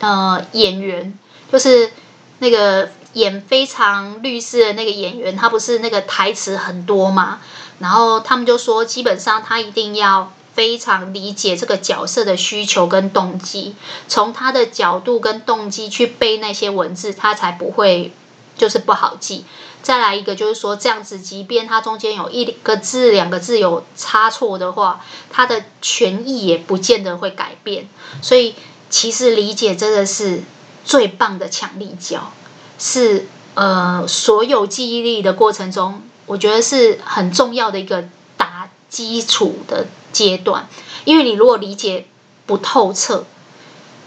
[0.00, 1.18] 呃演员，
[1.50, 1.90] 就是
[2.38, 7.40] 那个演《非常律师》的那个演员，他不是那个台词很多嘛？
[7.82, 10.32] 然后他们就说，基本上他一定要。
[10.54, 13.74] 非常理解这个角色的需求跟动机，
[14.06, 18.12] 从他的角度跟动机去背那些文字，他才不会
[18.58, 19.46] 就是不好记。
[19.80, 27.88] 再来一个就是说，这样子，即便他中间有一个字、两个字有差错的话，他的全意也不见得会改变。
[28.20, 28.54] 所以，
[28.90, 30.42] 其实理解真的是
[30.84, 32.30] 最棒的强力胶，
[32.78, 38.04] 是呃所有记忆力的过程中，我觉得是很重要的一个
[38.36, 39.86] 打基础的。
[40.12, 40.68] 阶段，
[41.06, 42.06] 因为你如果理解
[42.44, 43.24] 不透彻，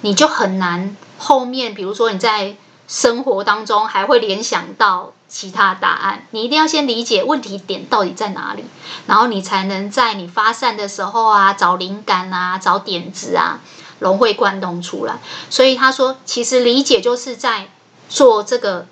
[0.02, 2.56] 你就很难后面，比如说你在
[2.88, 6.28] 生活当中还会联想到其他答案。
[6.30, 8.66] 你一定要先理解问题点到底在哪里，
[9.08, 13.62] 然后你才能在你发散的时候啊，找灵感啊，找点子啊，
[13.98, 15.18] 融会贯通出来。
[15.50, 17.70] 所以他说，其实理解就是在
[18.08, 18.86] 做这个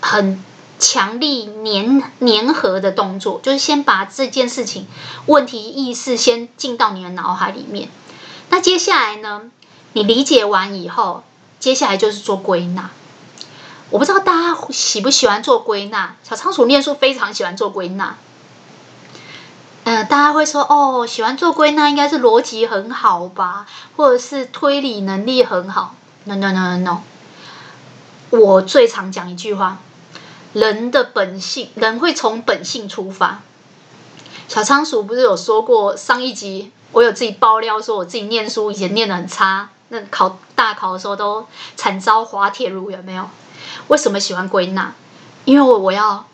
[0.00, 0.44] 很。
[0.80, 4.88] 强力粘粘合的动作，就是先把这件事情
[5.26, 7.88] 问题意识先进到你的脑海里面。
[8.48, 9.42] 那接下来呢？
[9.92, 11.22] 你理解完以后，
[11.58, 12.90] 接下来就是做归纳。
[13.90, 16.16] 我不知道大家喜不喜欢做归纳。
[16.22, 18.16] 小仓鼠念书非常喜欢做归纳。
[19.82, 23.66] 呃，大家会说哦，喜欢做归纳应该是逻辑很好吧，
[23.96, 25.96] 或者是推理能力很好。
[26.24, 27.02] No no no no no。
[28.30, 29.78] 我最常讲一句话。
[30.52, 33.42] 人的本性，人会从本性出发。
[34.48, 43.28] 小仓鼠不是有说过，上一集我有自己爆料说，我自己念书以前念的很差，那考大考的时候都惨遭滑铁卢，有没有？
[43.88, 44.92] 为什么喜欢归纳？
[45.44, 46.26] 因为我我要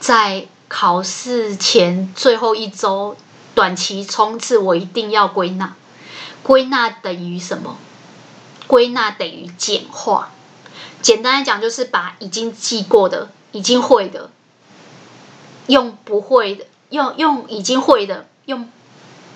[0.00, 3.16] 在考试前最后一周
[3.54, 5.74] 短期冲刺，我一定要归纳。
[6.42, 7.76] 归纳等于什么？
[8.66, 10.30] 归纳等于简化。
[11.04, 14.30] 简单来讲，就是把已经记过的、已经会的，
[15.66, 18.70] 用不会的，用用已经会的，用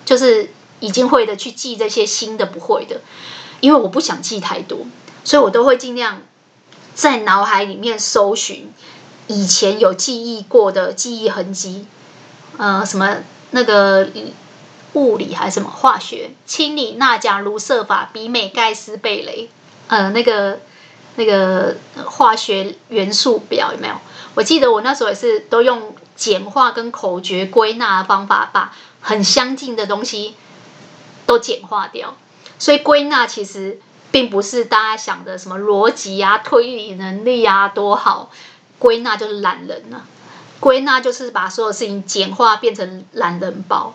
[0.03, 3.01] 就是已经会的去记这些新的不会的。
[3.59, 4.79] 因为我不想记太多，
[5.23, 6.23] 所以我都会尽量
[6.95, 8.73] 在脑海里面搜寻
[9.27, 11.85] 以前有记忆过的记忆痕迹。
[12.57, 13.17] 呃，什么
[13.51, 14.09] 那个
[14.93, 19.51] 物理还是什么化学，氢锂钠钾卢瑟法比美盖斯贝雷，
[19.87, 20.61] 呃，那个。
[21.19, 23.95] 那个化学元素表有没有？
[24.35, 30.35] 我记得我那时候也是都用简化跟口诀归纳的方法，把很相近的东西
[31.25, 32.15] 都简化掉。
[32.57, 38.31] 所以归纳其实并不是大家想的什么逻辑啊、推理能力啊多好，
[38.77, 40.07] 归纳就是懒人啊。
[40.61, 43.93] 归纳就是把所有事情简化变成懒人包。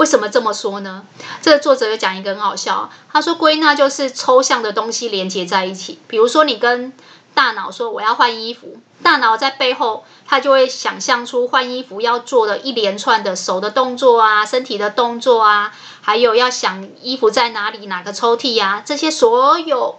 [0.00, 1.04] 为什么这么说呢？
[1.42, 5.98] 这个作者又讲一个很好笑，他说归纳就是抽象的东西连接在一起。
[6.08, 6.94] 比如说你跟
[7.34, 19.98] 大脑说我要换衣服，大脑在背后他就会想象出换衣服要做的一连串的手的动作啊、身体的动作啊，还有要想衣服在哪里、哪个抽屉呀，这些所有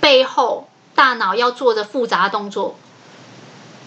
[0.00, 2.74] 背后大脑要做的复杂动作，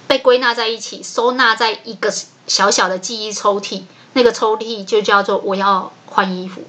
[0.07, 2.13] 被归纳在一起，收纳在一个
[2.47, 3.83] 小小的记忆抽屉。
[4.17, 6.63] 那个抽屉就叫做我要换衣服，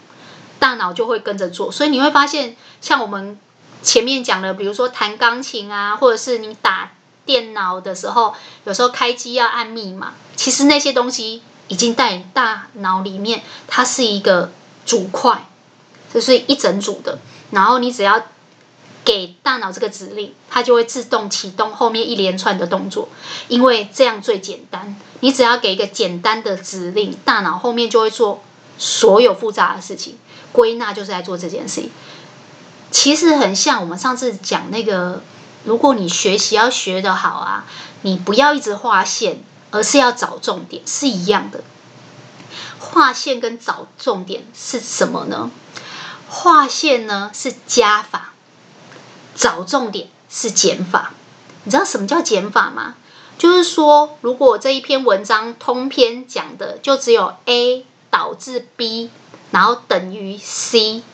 [0.58, 3.38] 大脑就会跟着做，所以你会发现，像我们
[3.82, 6.90] 前面讲的，比如说弹钢琴啊，或者是你打
[7.24, 8.34] 电脑的时候，
[8.64, 14.52] 有时候开机要按密码，其实那些东西已经在大脑里面，它是一个
[14.84, 15.46] 组块，
[16.12, 17.18] 就是一整组的，
[17.50, 18.22] 然后你只要。
[19.08, 23.08] 给大脑这个指令，它就会自动启动后面一连串的动作，
[23.48, 24.94] 因为这样最简单。
[25.20, 28.42] 你只要给一个简单的指令，大脑后面就会做
[28.76, 30.18] 所有复杂的事情。
[30.52, 31.90] 归纳就是在做这件事情，
[32.90, 35.22] 其实很像我们上次讲那个，
[35.64, 37.64] 如果你学习要学得好啊，
[38.02, 41.64] 你不要一直画线，而是要找重点，是一样的。
[42.78, 45.50] 画线跟找重点是什么呢？
[46.28, 48.34] 画线呢是加法。
[49.38, 51.12] 找重点是减法，
[51.62, 52.96] 你知道什么叫减法吗？
[53.38, 59.10] 就是说，如果这一篇文章通篇讲的就只有 A 导致 B，
[59.52, 61.04] 然后等于 C，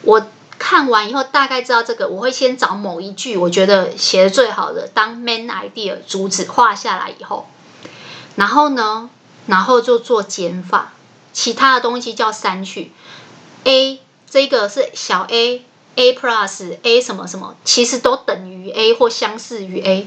[0.00, 0.26] 我
[0.58, 7.46] 看完以后大概知道这个，我会先找某一句我觉得写的最好的当 main idea 主旨画下来以后，
[8.36, 9.10] 然后呢，
[9.46, 10.94] 然后就做减法，
[11.34, 12.92] 其他的东西叫删去。
[13.64, 15.66] A 这个是小 A。
[15.96, 20.06] A plus A 什么什么，其实都等于 A 或相似于 A。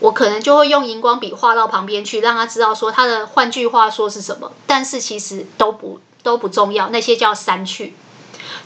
[0.00, 4.52] 我可能就会用荧光笔画到旁边去，让他知道说他的换句话说是什么。
[4.66, 7.94] 但是其实都不都不重要，那些叫删去，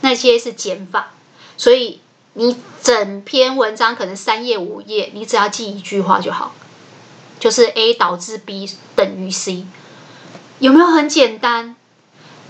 [0.01, 1.11] 那些是减法。
[1.57, 2.01] 所以
[2.35, 6.55] 你整篇文章可能三页五页，你只要记一句话就好，
[7.41, 9.67] 就是 A 导致 B 等于 C，
[10.61, 11.75] 有没有很简单？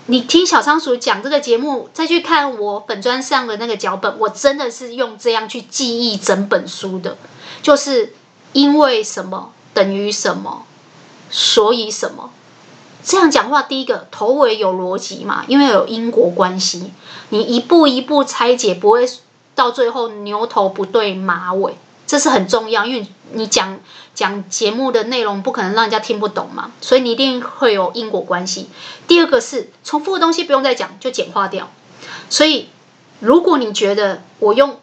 [0.07, 7.17] 你听小仓鼠讲这个节目，再去看我本专上的那个脚本，我真的是用这样去记忆整本书的，
[7.63, 8.15] 就是。
[8.55, 10.65] 因为什么等于什么，
[11.29, 12.31] 所以什么，
[13.03, 16.93] 这样讲话，第一个头尾有逻辑嘛，因为有因果关系，
[17.31, 19.11] 你一步一步拆解，不会
[19.57, 21.77] 到最后牛头不对马尾，
[22.07, 23.81] 这是很重要，因为你讲
[24.15, 28.69] 讲节目的内容不可能让人家听不懂嘛，所以你一定会有因果关系。
[29.09, 31.71] 第二个是重复的东西不用再讲，就简化掉。
[32.29, 32.69] 所以
[33.21, 34.81] 如果你觉得我用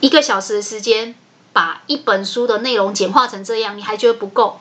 [0.00, 1.14] 一个小时的时间，
[1.52, 4.60] 把一本书的内容简化成这样，你还觉得不够？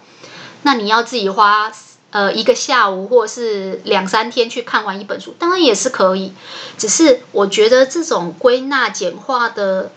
[0.64, 1.72] 那你要自己花
[2.12, 6.34] 呃一个下午或是两三天去看完一本书，当然也是可以。
[6.78, 9.92] 只是我觉得这种归纳简化的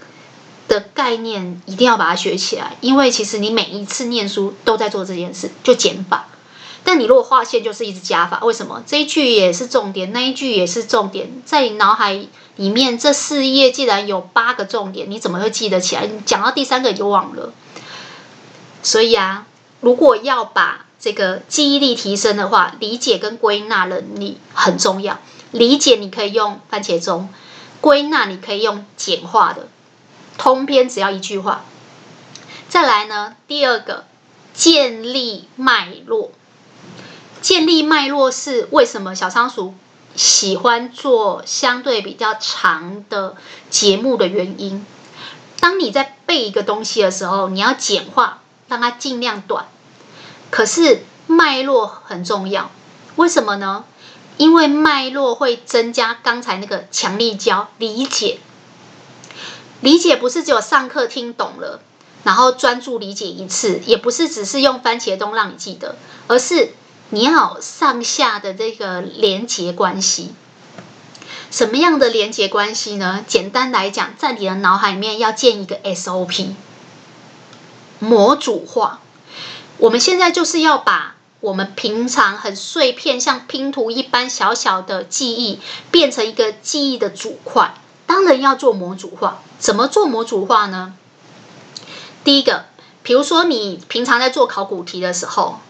[0.71, 6.29] 的概念一定要把它学起来，因为其实你每一次念书都在做这件事，就减法。
[6.85, 8.39] 但你如果划线，就是一直加法。
[8.45, 8.85] 为什么？
[8.87, 16.07] 这一句也是重点，那一句也是重点，在你脑海里面这四页既然有八个重点，你怎么会记得起来？
[16.07, 17.53] 你讲到第三个你就忘了。
[18.85, 19.47] 所以啊，
[19.81, 25.19] 如果要把这个记忆力提升的话，理解跟归纳能力很重要。
[25.51, 27.29] 理解你可以用番茄钟，
[27.81, 29.69] 归纳你可以用简化的，
[30.41, 31.67] 通篇只要一句话。
[32.71, 34.07] 再来呢，第二个，
[34.55, 36.33] 建立脉络。
[37.43, 39.75] 建立脉络是为什么小仓鼠
[40.17, 43.37] 喜欢做相对比较长的
[43.69, 44.87] 节目的原因。
[45.59, 49.67] 当你在背一个东西的时候，你要简化，让它尽量短。
[50.51, 52.71] 可是脉络很重要，
[53.17, 53.85] 为什么呢？
[54.39, 58.39] 因为脉络会增加刚才那个强力胶理解。
[59.81, 61.81] 理解不是只有上课听懂了，
[62.25, 66.75] 然后专注理解一次，也不是只是用番茄钟让你记得，而是。
[67.13, 70.33] 你要上下的这个连接关系，
[71.51, 73.25] 什么样的连接关系呢？
[73.27, 76.51] 简单来讲，在你的脑海里面要建一个 SOP，
[77.99, 79.01] 模组化。
[79.79, 85.59] 我们现在就是要把我们平常很碎片，像拼图一般小小的记忆，
[85.91, 87.75] 变成一个记忆的组块。
[88.11, 90.95] 当然要做模组化，怎么做模组化呢？
[92.25, 92.65] 第一个，
[93.05, 95.61] 比如说你平常在做考古题的时候，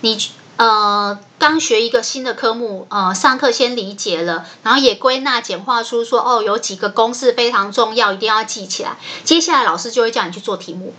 [0.00, 0.18] 你。
[0.58, 8.98] 呃，刚学一个新的科目，呃，上课先理解了，然后也归纳简化出说，哦，有几个公式非常重要，一定要记起来。
[9.22, 10.92] 接下来老师就会叫你去做题目，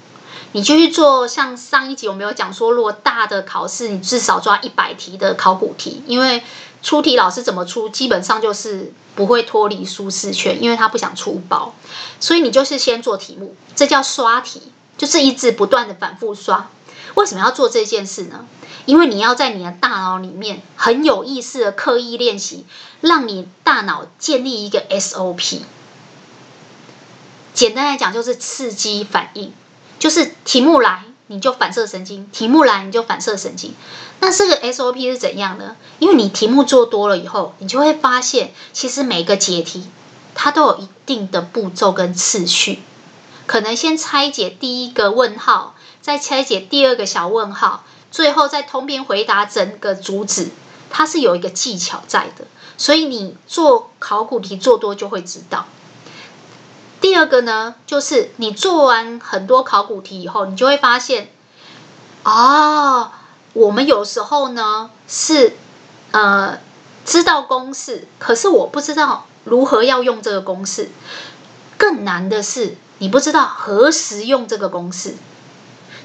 [0.54, 1.28] 你就去做。
[1.28, 6.42] 像上一集我们有讲说，如果大的考试，你至少抓一百题的考古题，因为
[6.82, 11.76] 出题老师怎么出，基本上就是不会脱离舒适圈，因为他不想出包，
[12.20, 16.70] 所以你就是先做题目，这叫刷题，就是一直不断的反复刷。
[17.16, 18.46] 为什么要做这件事呢？
[18.86, 22.66] 因为你要在你的大脑里面很有意识的刻意练习，
[23.02, 25.60] 让你大脑建立一个 SOP。
[27.54, 29.52] 简单来讲，就是刺激反应，
[29.98, 33.76] 就是题目来你就反射神经，题目来你就反射神经。
[34.20, 35.76] 那这个 SOP 是怎样呢？
[36.00, 39.88] 因为你题目做多了以后，你就会发现，其实每个解题
[40.34, 42.80] 它都有一定的步骤跟次序，
[43.46, 47.84] 可能先拆解第一个问号，再拆解第二个小问号。
[48.12, 50.50] 最后再通篇回答整个主旨，
[50.90, 55.68] 它是有一个技巧在的，所以你做考古题做多就会知道。
[57.02, 61.30] 第二个呢，就是你做完很多考古题以后，你就会发现，
[62.24, 63.12] 哦，
[63.54, 65.54] 我们有时候呢是
[66.12, 66.60] 呃
[67.06, 70.90] 知道公式，可是我不知道如何要用这个公式。
[71.78, 75.16] 更难的是，你不知道何时用这个公式。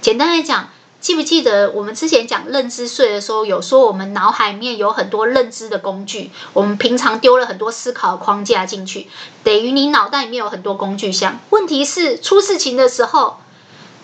[0.01, 0.69] 简单来讲。
[1.05, 9.07] 记不记得我们之前讲认知税的时候，有说我们脑海里面有很多认知的工具，我们平常丢了很多思考的框架进去，
[9.43, 11.41] 等于你脑袋里面有很多工具箱。
[11.51, 13.37] 问题是出事情的时候，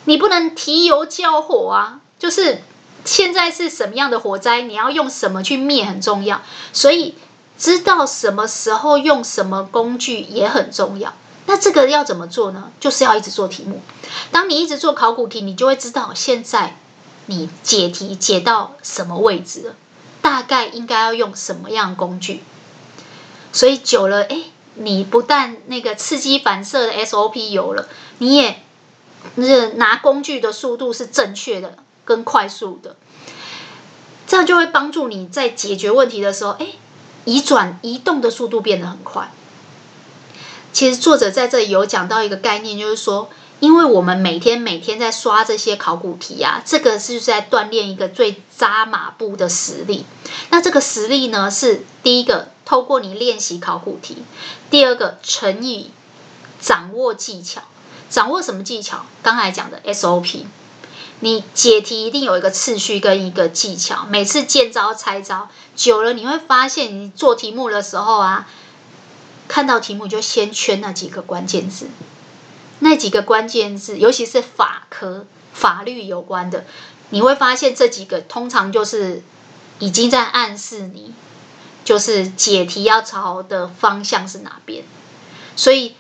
[0.05, 2.61] 你不能提油交火啊，就是
[3.07, 6.43] 现在是什么样的火灾，你要用什么去灭很重要，
[6.75, 7.15] 所以
[7.57, 11.15] 知道什么时候用什么工具也很重要。
[11.47, 12.71] 那这个要怎么做呢？
[12.79, 13.81] 就是要一直做题目。
[14.31, 16.77] 当你一直做考古题，你就会知道现在。
[17.27, 19.75] 你解题解到什么位置了？
[20.23, 22.43] 大概应该要用什么样的工具？
[23.53, 24.43] 所以久了，哎，
[24.75, 28.63] 你不但那个刺激反射的 SOP 有了，你也
[29.37, 32.97] 那拿工具的速度是正确的跟快速的，
[34.27, 36.69] 这样就会帮助你在解决问题的时候，哎，
[37.25, 39.33] 移转移动的速度变得很快。
[40.73, 43.29] 其实作者在这里有讲到一个概念，就是说，
[43.61, 50.05] 因为我们每天每天在刷这些考古题啊，这个是在锻炼一个最扎马步的实力。
[50.49, 54.25] 那这个实力呢，是第一个透过你练习考古题，
[54.71, 55.91] 第二个乘以
[56.61, 57.63] 掌握技巧。
[58.09, 59.07] 掌握什么技巧？
[59.23, 60.47] 刚才讲的 SOP，
[61.21, 64.07] 你解题一定有一个次序跟一个技巧。
[64.09, 68.49] 每次见招拆招，久了你会发现，你做题目的时候啊。
[69.47, 71.89] 看到题目就先圈那几个关键字，
[72.81, 76.65] 那几个关键字，尤其是法科、法律有关的，
[77.11, 79.23] 你会发现这几个通常就是
[79.79, 81.15] 已经在暗示你，
[81.85, 84.85] 就是解题要朝的方向是哪边。
[85.57, 85.95] 所以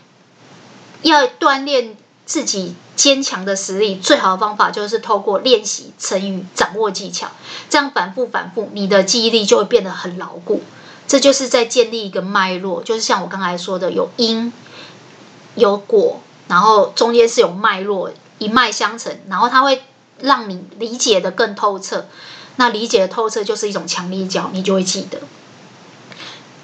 [1.02, 7.28] 要锻炼自己坚强的实力，最好的方法就是透过练习成语掌握技巧，
[7.68, 10.62] 这样反复反复，你的记忆力就会变得很牢固。
[11.06, 14.52] 这就是在建立一个脉络，就是像我刚才说的，有因
[15.56, 16.20] 有果，
[16.50, 19.82] 然后中间是有脉络，一脉相承，然后它会
[20.20, 22.06] 让你理解得更透彻。
[22.56, 25.20] 那理解的透彻就是一种强力胶，你就会记得。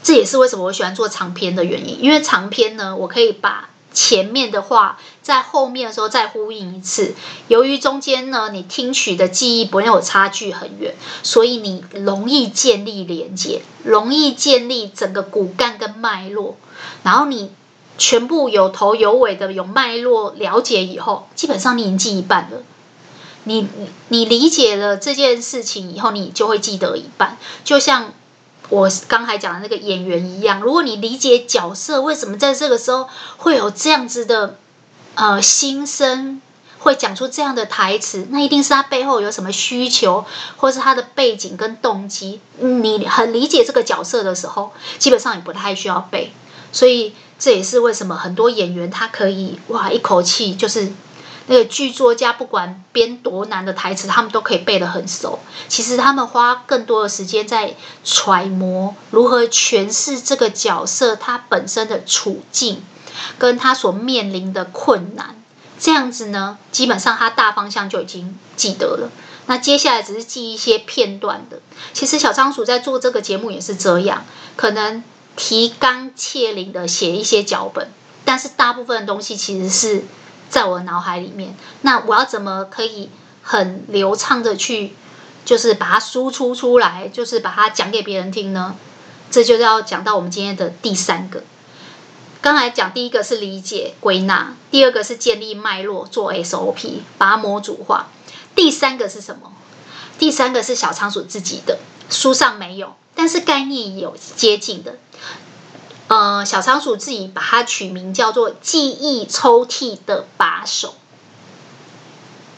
[0.02, 3.70] 这也是为什么我喜欢做长篇的原因，因为长篇呢，我可以把。
[3.96, 7.14] 前面的话，在后面的时候再呼应一次。
[7.48, 16.58] 由于中间呢，你听取的记忆不会有差距很远，所以你容易建立连接，容易建立整个骨干跟脉络。
[17.04, 17.50] 然后你
[17.98, 22.62] 全部有头有尾的有脉络了解以后，基本上你已经记一半了。
[23.44, 23.68] 你
[24.08, 27.36] 你理解了这件事情以后，你就会记得一半。
[27.64, 28.12] 就像。
[28.68, 34.56] 我刚才讲的那个演员一样，如果你理解角色为什么在这个时候会有这样子的
[35.14, 36.42] 呃心声，
[36.80, 40.24] 会讲出这样的台词，那一定是他背后有什么需求，
[40.56, 42.40] 或是他的背景跟动机。
[42.58, 46.32] 你很理解这个角色的时候，基本上也不太需要背。
[46.72, 50.92] 所以这也是为什么很多演员他可以哇一口气就是。
[51.48, 55.38] 那个剧作家不管编多难的台词，他们都可以背得很熟。
[55.68, 62.82] 其实他们花更多的时间在揣摩如何诠释这个角色他本身的处境，
[63.38, 65.40] 跟他所面临的困难。
[65.78, 69.12] 这样子呢，基本上他大方向就已经记得了。
[69.46, 71.60] 那接下来只是记一些片段的。
[71.92, 74.24] 其实小仓鼠在做这个节目也是这样，
[74.56, 75.04] 可能
[75.36, 77.90] 提纲挈领的写一些脚本，
[78.24, 80.04] 但是大部分的东西其实是。
[80.48, 83.10] 在我脑海里面，那我要怎么可以
[83.42, 84.94] 很流畅的去，
[85.44, 88.76] 就是把它输出出来，就是把它讲给别人听呢？
[89.28, 91.42] 这就要讲到我们今天的第三个。
[92.40, 98.08] 刚才讲第一个是理解归纳，第二个是建立脉络做 SOP，把它模组化。
[98.54, 99.52] 第三个是什么？
[100.16, 104.96] 第三个是小仓鼠自己的书上没有，但是概念有接近的。
[106.08, 110.94] 呃，小仓鼠自己把它取名叫做“记忆抽屉的把手”，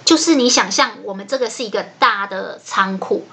[0.04, 3.24] 就是你想象我们这个是一个大的仓库，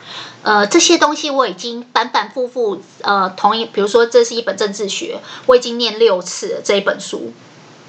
[0.44, 7.34] 呃，这些东西我已经反反复复，呃，同一，比如说这是一本政治学，我已经念六次了这一本书，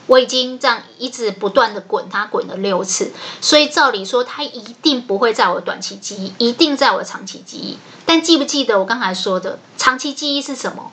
[0.07, 7.79] 我已经这样一直不断的滚它，滚了六次，所以照理说它一定不会在我短期记忆，一定在我长期记忆。
[8.05, 10.93] 但记不记得我刚才说的长期记忆是什么？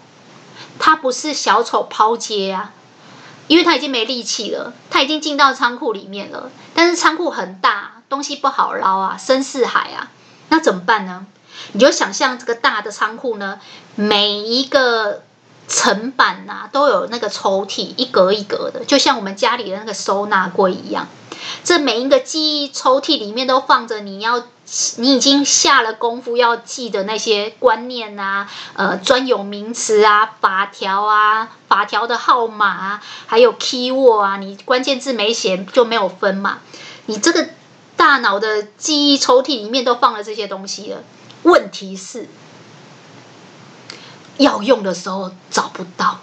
[0.79, 2.73] 他不是小丑抛接啊，
[3.47, 6.49] 因为他已经没力气了，他已经进到仓库里面了。
[6.73, 10.09] 但是仓库很大，东西不好捞啊，深似海啊，
[10.49, 11.27] 那怎么办呢？
[11.73, 13.59] 你就想象这个大的仓库呢，
[13.93, 15.21] 每一个
[15.67, 21.07] 层板呐都有那个抽屉，一格一格的，就像我们家里的那个收纳柜一样。
[21.63, 24.43] 这每一个记忆抽屉里面都放着你要。
[24.95, 36.59] 你已经下了功夫要记的那些观念啊，呃，专有名词啊，法条啊，法条的号码啊，还有 keyword 啊，你关键字没写就没有分嘛。
[37.07, 37.49] 你这个
[37.97, 41.03] 大脑的记忆抽屉里面都放了这些东西了，
[41.43, 42.29] 问题是
[44.37, 46.19] 要用的时候找不到。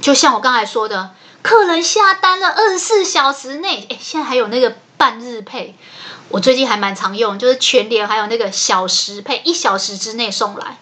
[0.00, 1.10] 就像我刚才说的，
[1.42, 5.74] 客人下单了二十四小时内，哎，现在还有那个半日配。
[6.28, 10.78] 我最近还蛮常用，就是全联还有那个小时配，一小时之内送来。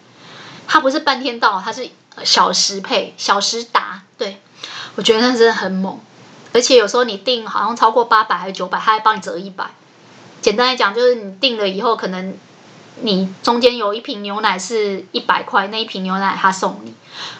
[0.67, 1.89] 它不是半天到，它是
[2.23, 4.01] 小时配，小时达。
[4.17, 4.41] 对，
[4.95, 5.99] 我觉得那真的很猛。
[6.51, 9.65] 而且有时候你订好像超过八百还是九百，它还帮你折一百。
[10.41, 12.37] 简单来讲，就是你订了以后，可能
[13.01, 16.93] 你中间有一瓶牛奶是一百块，那一瓶牛奶他送你，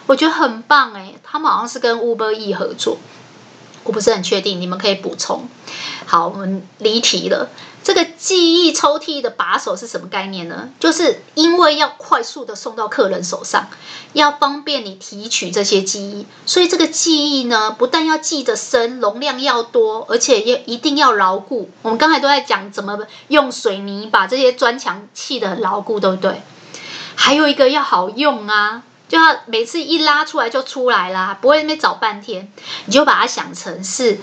[0.06, 1.14] 我觉得很棒哎。
[1.22, 2.98] 他们好像是跟 Uber E 合作，
[3.84, 5.48] 我不是很确定，你们可以补充。
[6.04, 7.50] 好，我们离题了。
[7.86, 10.70] 这个记忆抽屉的把手是什么概念呢？
[10.80, 13.68] 就是因为要快速的送到客人手上，
[14.12, 21.70] 要方便你提取这些记忆，所以这个记忆呢，不但要记得深，容量要多，而且也一定要牢固。
[21.82, 26.42] 我们刚才都在讲怎么用水泥把这些砖墙砌得很牢固，对不对？
[27.14, 32.50] 还有一个要好用啊，就要每次一拉出来就出来啦，不会那边找半天。
[32.86, 34.18] 你就把它想成是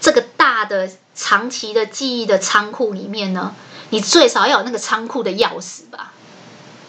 [0.00, 0.90] 这个大的。
[1.14, 3.54] 长期的记忆的仓库里面呢，
[3.90, 6.12] 你最少要有那个仓库的钥匙吧，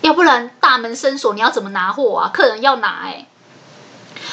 [0.02, 2.32] 要不然大门深锁，你要怎么拿货啊？
[2.34, 3.28] 客人要拿哎、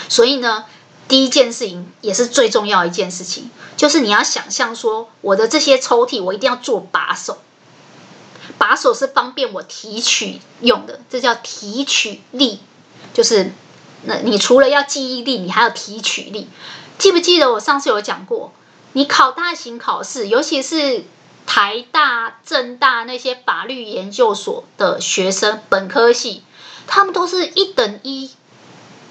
[0.09, 0.65] 所以呢，
[1.09, 7.39] 第一件事情也是最重要一件事情，就是你要想象说，我的这些抽屉我一定要做把手，
[8.57, 12.61] 把手是方便我提取用的，这叫提取力，
[13.13, 13.53] 就是
[14.05, 16.49] 那你除了要记忆力，你还要提取力，
[16.99, 18.53] 记不记得我上次有讲过？
[18.95, 21.05] 你考大型考试，尤其是
[21.47, 26.43] 台大、政大那些法律研究所的学生，本科系，
[26.87, 28.31] 他们都是一等一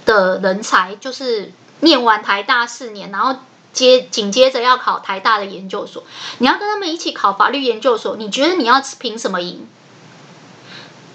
[0.06, 3.38] 的人才，就是念完台大四年，然后
[3.74, 6.04] 接紧接着要考台大的研究所。
[6.38, 9.68] 你要跟他们一起考法律研究所，你觉得你要凭什么赢？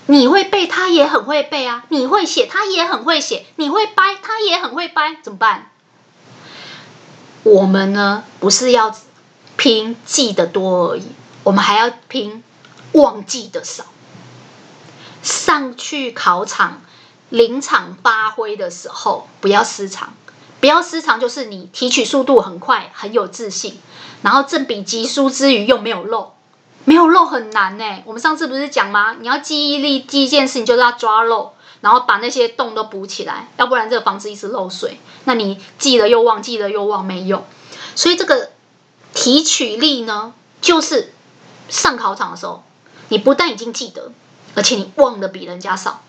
[0.08, 5.70] 你会背，他也很会背啊；你会写，他也很会写；你会掰，他也很会掰，怎么办？
[7.47, 8.92] 我们呢，不是要
[9.57, 11.07] 拼记得多而已，
[11.44, 12.42] 我们还要拼
[12.90, 13.84] 忘记的少。
[15.22, 16.82] 上去考场
[17.28, 20.12] 临场发挥的时候，不要失常。
[20.59, 23.78] 不要失常，就是你提取速度很快，很有自信，
[24.22, 26.32] 然后正比级书之余又没有漏，
[26.84, 28.03] 没有漏很难呢。
[28.07, 29.14] 我们上次不是讲吗？
[29.20, 31.53] 你要记忆力记一件事情，就是要抓漏。
[31.80, 37.44] 然后把那些洞都补起来，要不然这个房子一直漏水，那你记了又忘，记了又忘，没用。
[37.94, 38.50] 所以这个
[39.14, 41.12] 提取力呢，就是
[41.68, 42.64] 上考场的时候，
[43.08, 44.10] 你不但已经记得，
[44.54, 46.02] 而且你忘的比人家少。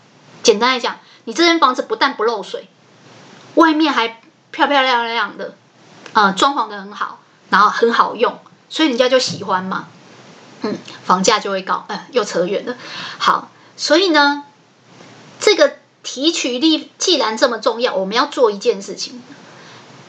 [0.44, 2.70] 简单来讲，你这间房子不但不漏水，
[3.56, 5.56] 外面还漂漂亮亮的，
[6.14, 8.40] 呃，装潢的很好，然后很好用，
[8.70, 9.88] 所以人家就喜欢嘛。
[10.62, 11.86] 嗯，房价就会高。
[11.88, 12.76] 呃，又扯远了。
[13.18, 14.44] 好，所以呢。
[15.48, 19.24] 这个提取力既然这么重要，我们要做一件事情，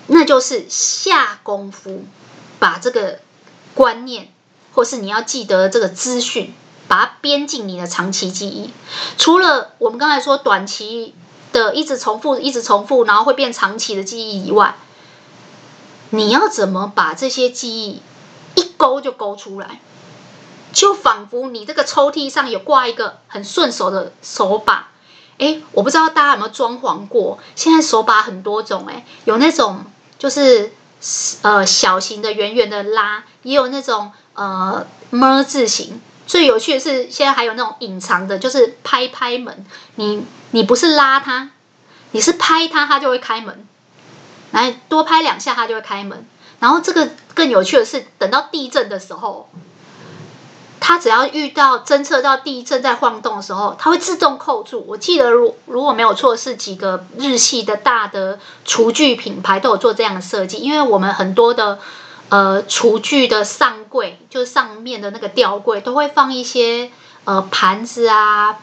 [0.08, 2.04] 那就是下功夫
[2.58, 3.20] 把这个
[3.72, 4.32] 观念，
[4.72, 6.52] 或是你要记得这个资讯，
[6.88, 8.72] 把它编进你的长期记忆。
[9.16, 11.14] 除了我们刚才说短期
[11.52, 14.74] 的一直重复、一直重复，然后会变长期的记忆以外，
[16.10, 18.02] 你要怎么把这些记忆
[18.56, 19.80] 一勾就勾出来？
[20.72, 24.88] 就仿佛你这个抽屉上有挂一个很顺手的手把。
[25.38, 27.38] 哎，我不知道大家有没有装潢过？
[27.54, 29.84] 现在手把很多种，哎，有那种
[30.18, 30.72] 就是
[31.42, 36.00] 呃小型的圆圆的拉，也有那种呃么字形。
[36.26, 39.64] 最有趣的是，现在还有那种隐藏的，就是拍拍门。
[39.94, 41.50] 你你不是拉它，
[42.10, 43.66] 你是拍它，它就会开门。
[44.50, 46.26] 来多拍两下，它就会开门。
[46.58, 49.48] 然后这个更有趣的是，等到地震的时候。
[50.80, 54.84] 它只要遇到侦测到地震在晃动的时候，它会自动扣住。
[54.86, 60.58] 我记得如如果没有错，是几个日系的大的厨具品牌都有做这样的设计。
[60.58, 61.78] 因为我们很多的
[62.28, 66.90] 呃厨具的上柜，就是上面的那个吊柜，都会放一些
[67.24, 68.58] 呃盘子啊、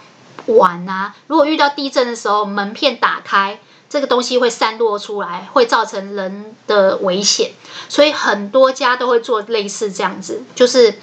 [0.45, 1.13] 碗啊。
[1.27, 3.59] 如果遇到地震的时候，门片打开，
[3.89, 7.51] 这个东西会散落出来，会造成人的危险。
[7.89, 10.95] 所以很多家都会做类似这样子，就是。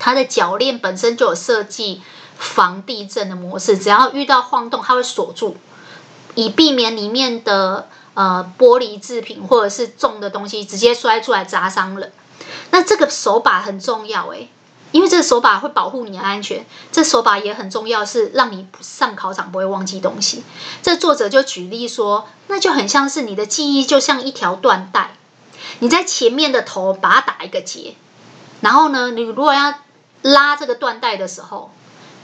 [0.00, 2.02] 它的铰链本身就有设计
[2.36, 5.56] 防地震的模式，只要遇到晃动，它会锁住，
[6.34, 12.10] 以避免里面的呃玻璃制品或者是重的东西直接摔出来砸伤人。
[12.70, 14.48] 那这个手把很重要诶，
[14.92, 16.64] 因为这个手把会保护你的安全。
[16.90, 20.42] 这手把也很重要，是让你上考场不会忘记东西。
[20.82, 25.14] 这作者就举例说，那就很像是你的记忆就像一条缎带，
[25.80, 27.94] 你在前面的头把它打一个结，
[28.62, 29.74] 然后呢，你如果要
[30.22, 31.70] 拉这个缎带的时候，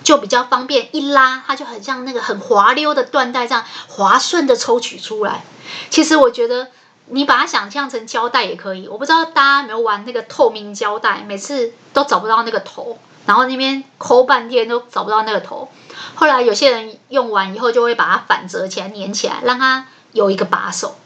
[0.03, 5.45] 就比较方便，一拉它就很像那个很滑溜的缎带，这样滑顺的抽取出来。
[5.91, 6.69] 其实我觉得
[7.07, 8.87] 你把它想象成胶带也可以。
[8.89, 15.69] 我不知道大家有没有玩那个透明胶带，每次都找不到那个头，然后那边抠半天都找不到那个头。
[16.15, 20.97] 后来有些人用完以后就会把它反折起来，粘起来，让它有一个把手。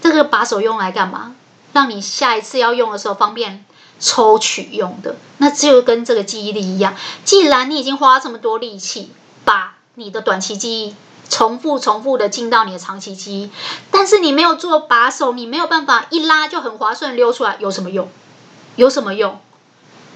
[0.00, 1.34] 这个把手用来干嘛？
[1.72, 3.64] 让你下一次要用的时候方便。
[4.02, 5.16] 抽取用的。
[5.38, 6.94] 那就跟这个记忆力一样，
[7.24, 9.12] 既然你已经花这么多力气
[9.46, 10.94] 把你的短期记忆
[11.30, 13.50] 重复、重复的进到你的长期记忆，
[13.90, 18.08] 但是你没有做把手，你没有办法一拉就很划算溜出来，有什么用？
[18.76, 19.40] 有什么用？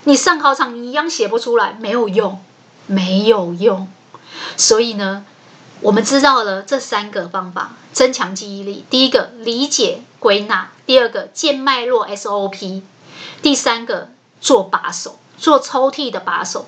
[0.04, 2.40] 你上考场你一样写不出来，没有用，
[2.86, 3.88] 没有用。
[4.56, 5.24] 所以呢，
[5.80, 12.82] 我们知道了这三个方法增强记忆力：第一个理解归纳，第二个见脉络 SOP，
[13.42, 14.10] 第三个
[14.40, 16.66] 做把手，做抽屉的把手。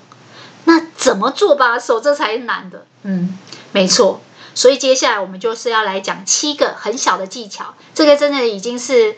[0.64, 2.00] 那怎么做把手？
[2.00, 2.86] 这才是难的。
[3.02, 3.38] 嗯，
[3.72, 4.20] 没错。
[4.54, 7.74] 所以接下来我们就是要来讲七个很小的技巧。
[7.94, 9.16] 这个真的已经是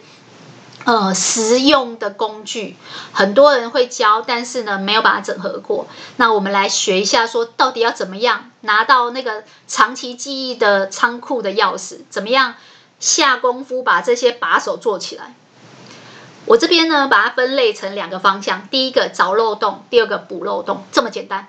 [0.84, 2.76] 呃实用的工具，
[3.12, 5.86] 很多人会教，但是呢没有把它整合过。
[6.16, 12.00] 那我们来学一下，说到底要怎么样拿到那个长期记忆的仓库的钥匙？
[12.10, 12.54] 怎么样
[12.98, 15.34] 下功夫把这些把手做起来？
[16.46, 21.46] 我这边呢，把它分类成两个方向：第一个找漏洞，第二个补漏洞，这么简单，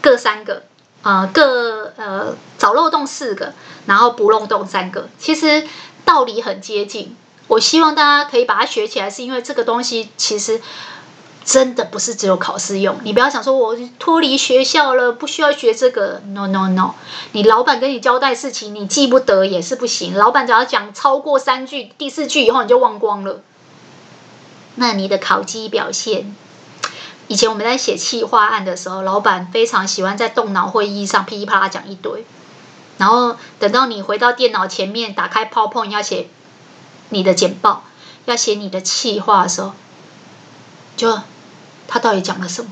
[0.00, 0.64] 各三个，
[1.02, 3.52] 呃，各呃找漏洞四个，
[3.86, 5.08] 然后补漏洞三个。
[5.18, 5.66] 其实
[6.04, 7.16] 道理很接近。
[7.46, 10.62] 我希望大家可以把它学起来，是因为这个东西其实
[11.44, 12.96] 真的不是只有考试用。
[13.04, 16.22] 你不要想说我脱离学校了，不需要学这个。
[16.28, 16.94] No No No，
[17.32, 20.14] 你老板跟你交代事情，你记不得也是不行。
[20.14, 23.42] 老板只要讲超过三句，第四句以后你就忘光了。
[24.76, 26.34] 那你的考绩表现，
[27.28, 32.26] 以前我们在写企划案的时候，老板非常喜欢在动脑会议上噼里啪啦讲一堆，
[32.98, 36.28] 然后等到你回到电脑前面，打开 PowerPoint 要写
[37.10, 37.84] 你的简报，
[38.24, 39.72] 要写你的企划的时候，
[40.96, 41.20] 就
[41.86, 42.70] 他到底讲了什么？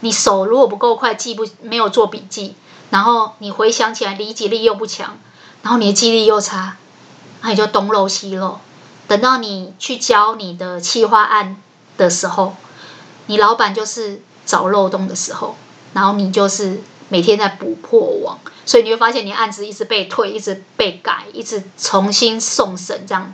[0.00, 2.54] 你手如果不够快，记不没有做笔记，
[2.90, 5.18] 然后你回想起来理解力又不强，
[5.62, 6.76] 然后你的记忆力又差，
[7.40, 8.60] 那你就东漏西漏。
[9.08, 11.62] 等到你去交你的企划案
[11.96, 12.56] 的时候，
[13.26, 15.56] 你老板就是找漏洞的时候，
[15.92, 23.32] 然后你就是每天在补破网，所以你会发现你案子一直被退，一直被改，一直重新送审，这样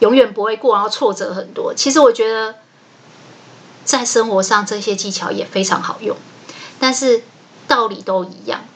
[0.00, 1.72] 永远不会过，然后挫折很多。
[1.74, 2.56] 其实我觉得
[3.84, 6.16] 在生活上这些技巧也非常好用，
[6.78, 7.22] 但是
[7.66, 8.66] 道理都一样，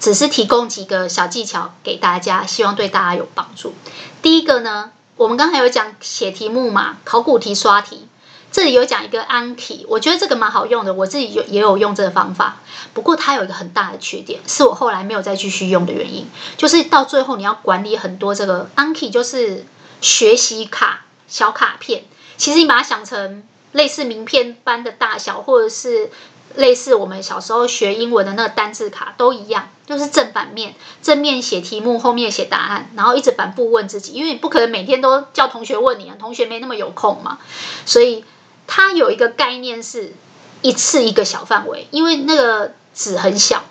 [0.00, 3.72] 只是提供几个小技巧给大家，希望对大家有帮助。
[4.20, 4.90] 第一个呢。
[5.16, 8.06] 我们刚才有讲写题目嘛，考古题刷题，
[8.52, 12.56] 这里有讲一个 Anki，我觉得这个蛮好用的，我自己有也有用这个方法。
[12.92, 16.26] 不过它有一个很大的缺点，是我后来没有再继续用的原因，
[16.58, 19.64] 就是到最后你要管理很多这个 Anki，就是
[20.00, 22.04] 学习卡小卡片，
[22.36, 23.42] 其实你把它想成
[23.72, 26.10] 类似名片般的大小，或者是。
[26.54, 37.38] 类似我们小时候学英文的那个单字卡都一样，就是正反面，正面写题目，后面写答案，然后一直反复问自己，因为你不可能每天都叫同学问你啊，同学没那么有空嘛。
[37.84, 38.24] 所以
[38.66, 40.12] 他有一个概念是
[40.60, 43.62] 一次一个小范围，因为那个纸很小，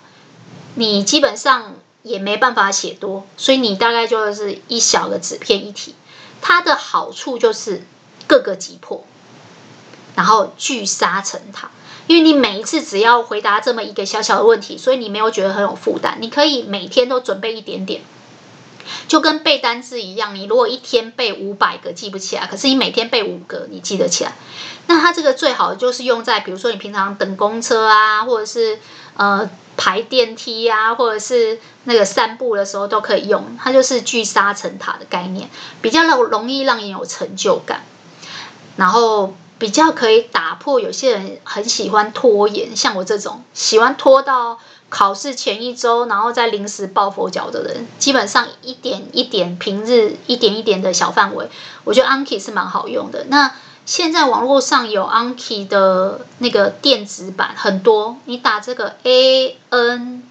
[0.74, 5.94] 你基本上也没办法写多，所以你大概就是一小个纸片一题。
[6.40, 7.84] 它的好处就是
[8.26, 9.04] 各个击破，
[10.14, 11.70] 然后聚沙成塔。
[12.06, 16.18] 因为你每一次只要回答这么一个小小的问题，所以你没有觉得很有负担。
[16.20, 18.02] 你可以每天都准备一点点，
[19.08, 20.34] 就跟背单词一样。
[20.34, 24.32] 你如果一天背五百个记不起来，可是你每天背五个，你记得起来。
[24.86, 28.78] 那它这个最好就是用在，比如说你平常等公车啊，或者是
[29.16, 33.58] 呃排电梯啊，或者是那个散步的时候都可以用。
[33.60, 35.50] 它就是聚沙成塔的概念，
[35.82, 37.84] 比较容容易让你有成就感，
[38.76, 39.34] 然后。
[39.58, 44.58] 比较可以打破有些人很喜欢拖延，像我这种喜欢拖到
[44.90, 51.48] 考试前一周，然后再临时抱佛脚的人，基本上一点一点平日一点一点的小范围，
[51.84, 53.24] 我觉得 Anki 是蛮好用的。
[53.28, 53.54] 那
[53.86, 60.22] 现在网络上有 Anki 的那个电子版很多，你打这个 A N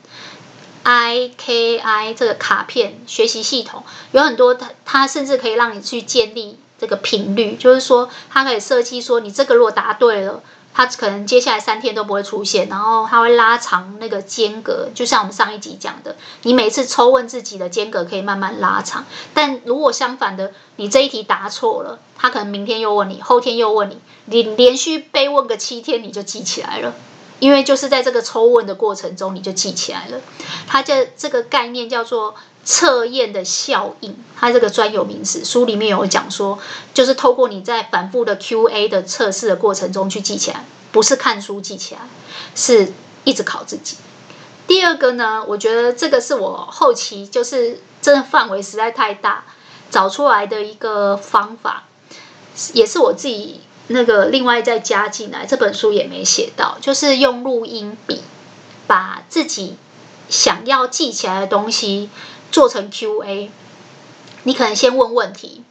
[0.83, 6.59] I K I 这个卡片学习系统有很多，它它甚至可以让你去建立。
[6.79, 10.41] 这个频率就是说，它可以设计说，你这个如果答对了，
[10.73, 19.05] 它可能接下来三天都不会出现，然后它会拉长那个间隔，就像我们上一集讲的，你每次抽问自己的间隔可以慢慢拉长。
[19.33, 26.93] 但如果相反的，你这一题答错了，它可能明天又问你，后天又问你，你连续被问个七天，你就记起来了。
[27.39, 30.21] 因为就是在这个抽问的过程中，你就记起来了。
[30.67, 32.33] 它这这个概念叫做
[32.65, 36.59] 测验的效应，它这个专有名词，书里面有讲说，
[36.93, 42.01] 就是透过你在反复的 QA 的测试的过程中去记起来，不是看书记起来，
[42.55, 42.91] 是
[43.23, 43.95] 一直考自己。
[44.67, 49.45] 第二个呢，我觉得这个是我后期就是真的范围实在太大，
[49.91, 51.83] 找出来的一个方法，
[52.73, 53.61] 也是我自己。
[53.87, 58.23] 那个另外再加进来，这本书也没写到，就是用录音笔
[58.87, 59.75] 把自己
[60.27, 62.09] 想要记起来的东西
[62.55, 63.51] 做成 Q&A。
[64.43, 65.65] 你可能先问问题，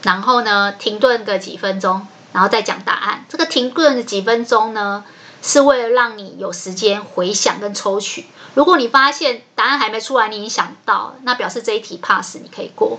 [0.00, 3.26] 然后呢停顿个几分钟，然后再讲答案。
[3.28, 5.04] 这个停顿的几分钟呢，
[5.42, 8.24] 是为了让你有时间回想跟抽取。
[8.54, 12.98] 如果你发现答案还没出来，你已经想到，那表示这一题 pass，你可以过。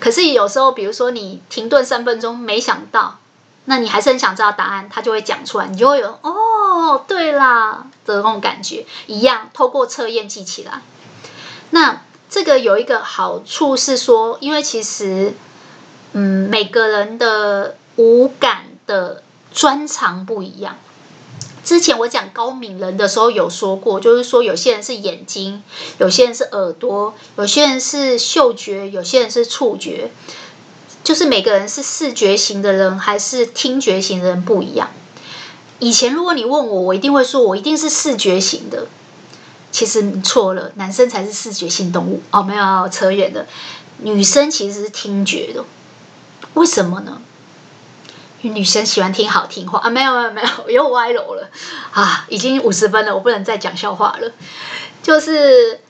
[0.00, 3.18] 可是有时候，比如说你停顿三分钟没想到，
[3.66, 8.84] 那你还是很想知道答案，他就会讲出来，你就会有哦，对啦的那种感觉。
[9.06, 10.82] 一样，透过测验记起来。
[11.70, 12.02] 那
[12.32, 15.34] 这个有一个好处是说，因为其实，
[16.14, 19.22] 嗯，每个人的五感的
[19.52, 20.78] 专长不一样。
[21.62, 25.62] 之前我讲高敏人的时候有说过，就是说有些人是眼睛，
[25.98, 30.10] 有些人是耳朵，有些人是嗅觉，有些人是触觉，
[31.04, 34.90] 就是每个人是视觉型的人还是听觉型的人不一样。
[35.80, 38.86] 以前如果你问我，我一定会说我一定是视觉型的。
[39.72, 42.42] 其实你错了，男生才是视觉性动物哦。
[42.44, 43.44] 没有，扯远了。
[43.98, 45.64] 女生其实是听觉的，
[46.54, 47.20] 为什么呢？
[48.42, 49.88] 女生喜欢听好听话啊。
[49.88, 51.48] 没有没有没有， 又歪楼了
[51.92, 52.26] 啊！
[52.28, 54.32] 已经五十分了，我不能再讲笑话了。
[55.02, 55.80] 就是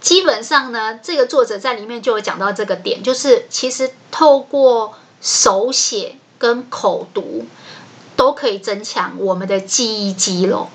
[0.00, 7.46] 基本上呢，这个作者在里面就有讲到这个点，就是其实透过手写跟口读
[8.14, 10.68] 都可以增强我们的记忆肌肉。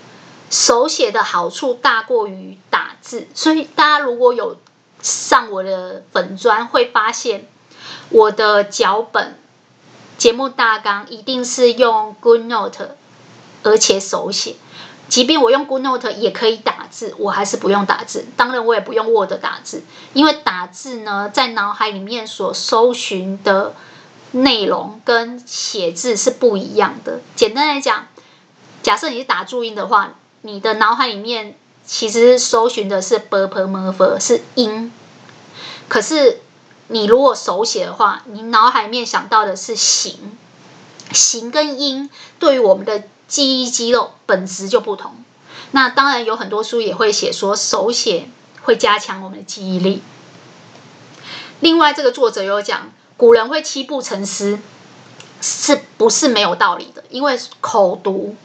[0.49, 4.57] 手写的好处大过于打字，所以大家如果有
[5.01, 7.47] 上我的粉专，会发现
[8.09, 9.37] 我的脚本、
[10.17, 12.89] 节目大纲一定是用 GoodNote，
[13.63, 14.55] 而且手写。
[15.09, 18.25] 即便我用 GoodNote 也可以打字，我还是不用打字。
[18.35, 19.83] 当然，我也不用 Word 打字，
[20.13, 23.73] 因为打字呢，在脑海里面所搜寻的
[24.31, 27.19] 内容跟写字是不一样的。
[27.35, 28.07] 简单来讲，
[28.81, 30.15] 假设你是打注音的话。
[30.47, 34.93] 你的脑海里面其实搜寻的是 b p m f 是音，
[35.89, 36.39] 可是
[36.87, 40.37] 你如果手写的话，你脑海里面想到的是形，
[41.11, 45.11] 形跟音对于我们的记忆肌肉本质就不同。
[45.71, 48.29] 那当然有很多书也会写说手写
[48.61, 50.01] 会加强我们的记忆力。
[51.59, 54.59] 另外，这个作者有讲，古人会七步成诗，
[55.41, 57.03] 是不是没有道理的？
[57.09, 58.37] 因为口读。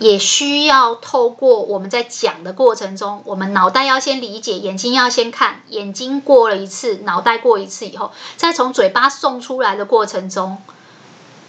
[0.00, 10.56] 也需要透过我们在讲的过程中，我们脑袋要先理解，眼睛要先看，眼睛过了一次，脑袋过一次以后，再从嘴巴送出来的过程中，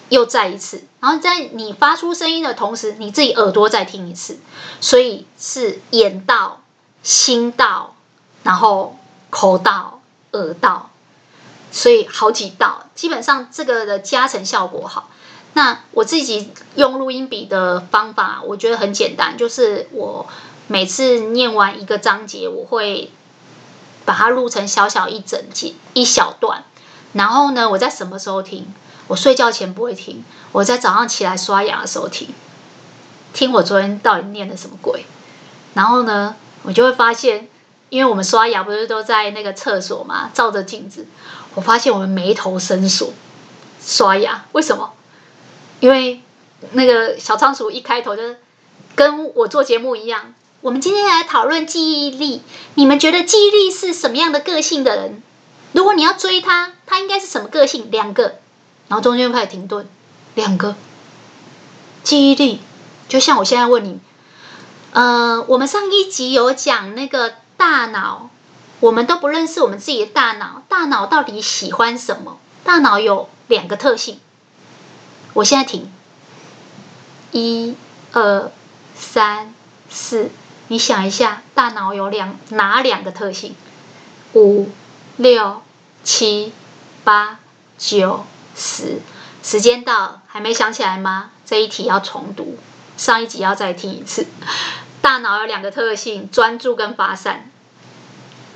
[0.10, 4.38] 又再一次，然后在你发出声音的同时，你自己耳朵再听一次，
[4.82, 6.62] 所以是眼到、
[7.04, 7.95] 心到，
[8.43, 8.97] 然后
[9.30, 10.02] 口到、
[10.34, 10.89] 耳到，
[11.72, 15.08] 所以好几道，基本上这个的加成效果好。
[15.54, 20.26] 那我自己用录音笔的方法，我觉得很简单，就是我
[20.68, 23.12] 每次念完一个章节，我会
[24.06, 26.64] 把它录成小小一整节一小段，
[27.12, 28.66] 然后呢，我在什么时候听？
[29.08, 30.24] 我睡觉前不会听，
[30.54, 32.30] 我在早上起来刷牙的时候听，
[33.34, 35.06] 听我昨天到底念的什么鬼？
[35.74, 37.49] 然后呢，我就会发现，
[37.89, 41.06] 因为我们刷牙不是都在那个厕所嘛，照着镜子，
[41.56, 43.12] 我发现我们眉头深锁，
[43.82, 44.93] 刷牙为什么？
[45.82, 46.22] 因为
[46.72, 48.40] 那个小仓鼠一开头就是
[48.96, 52.44] 跟我做节目一样，我们今天来讨论记忆力。
[52.76, 55.24] 你们觉得记忆力是什么样的个性的人？
[55.74, 57.90] 如果你要追他，他应该是什么个性？
[57.90, 58.36] 两个，
[58.88, 59.88] 然后中间开始停顿，
[60.36, 60.76] 两个。
[62.04, 62.62] 记忆力
[63.08, 64.00] 就像我现在问你，
[64.92, 68.30] 呃，我们上一集有讲那个大脑，
[68.82, 72.38] 我们都不认识我们自己的大脑，大脑到底喜欢什么？
[72.64, 74.20] 大脑有两个特性。
[75.34, 75.92] 我现在停，
[77.32, 77.76] 一、
[78.12, 78.52] 二、
[78.96, 79.54] 三、
[79.90, 80.30] 四，
[80.68, 83.56] 你想一下，大脑有两哪两个特性？
[84.34, 84.70] 五、
[85.16, 85.62] 六、
[86.04, 86.52] 七、
[87.04, 87.40] 八、
[87.78, 88.26] 九、
[88.56, 89.00] 十，
[89.42, 91.32] 时间到，还没想起来吗？
[91.46, 92.58] 这一题要重读，
[92.98, 94.28] 上一集要再听一次。
[95.02, 97.50] 大脑有两个特性：专注跟发散。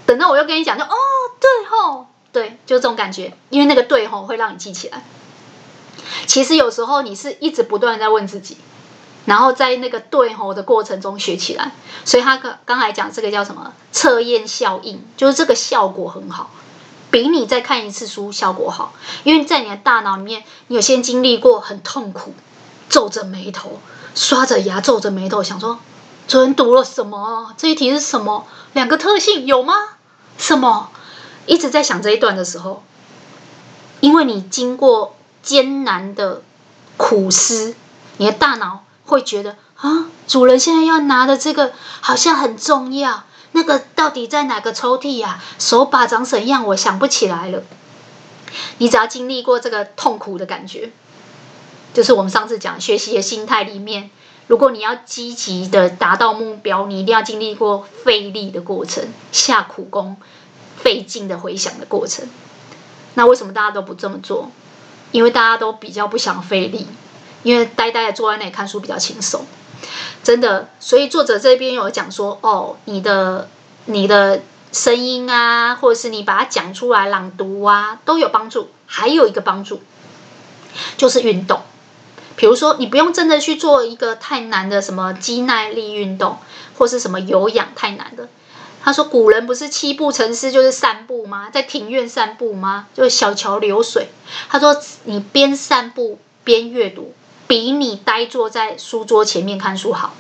[0.05, 0.95] 等到我又跟你讲，就哦，
[1.39, 5.03] 对吼，对，就这种感觉，因为那个对吼会让你记起来。
[6.27, 8.57] 其实有时候你是一直不断在问自己，
[9.25, 11.71] 然后在那个对吼的过程中学起来，
[12.03, 16.51] 所以他刚刚才讲这个叫什么测验效应，就是这个效果很好，
[17.09, 18.93] 比你再看一次书效果好，
[19.23, 22.33] 因为在你的大脑里面，你有先经历过很痛苦，
[22.87, 23.79] 皱着眉头，
[24.13, 25.79] 刷着牙，皱着眉头想说，
[26.27, 27.53] 昨天读了什么？
[27.57, 28.45] 这一题是什么？
[28.73, 29.73] 两个特性有吗？
[30.37, 30.91] 什么？
[31.47, 32.83] 一直在想这一段的时候，
[34.01, 35.15] 因为你经过。
[35.45, 36.41] 艰难的
[36.97, 37.75] 苦思，
[38.17, 41.71] 你的大脑会觉得啊，主人现在要拿的这个
[42.01, 45.41] 好像很重要，那个到底在哪个抽屉呀？
[45.59, 46.65] 手把长怎样？
[46.65, 47.61] 我想不起来了。
[48.79, 50.91] 你只要经历过这个痛苦的感觉，
[51.93, 54.09] 就是我们上次讲学习的心态里面，
[54.47, 60.17] 如果你要积极的达到目标，你一定要经历过费力的过程，下苦功、
[60.77, 62.27] 费劲的回想的过程。
[63.13, 64.49] 那为什么大家都不这么做？
[65.15, 66.85] 因为大家都比较不想费力，
[67.41, 69.45] 因为呆呆的坐在那里看书比较轻松。
[70.21, 73.47] 真的，所以作者这边有讲说，哦，你的
[73.85, 74.41] 你的
[74.73, 78.67] 声音啊，或者是你把它讲出来朗读啊，都有帮助。
[78.87, 79.81] 还有一个帮助
[80.97, 81.61] 就是运动，
[82.35, 86.39] 比如说你不用真的去做一个太难的什么肌耐力运动，
[86.77, 88.27] 或是什么有氧太难的。
[88.85, 91.49] 他说：“古人不是七步成诗，就是散步吗？
[91.51, 92.85] 在庭院散步吗？
[92.93, 94.09] 就是小桥流水。”
[94.47, 97.15] 他说：“你边散步边阅读，
[97.47, 100.13] 比你呆坐在书桌前面看书好，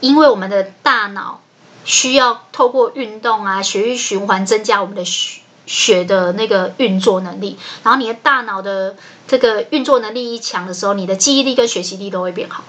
[0.00, 1.40] 因为我们的大脑
[1.86, 7.58] 需要透过运动啊，血液循环增加我们的血血的那个运作能力。
[7.82, 8.94] 然后你的大脑的
[9.26, 12.62] 这个运作能力一强的时候，你的记忆力跟学习力都会变好。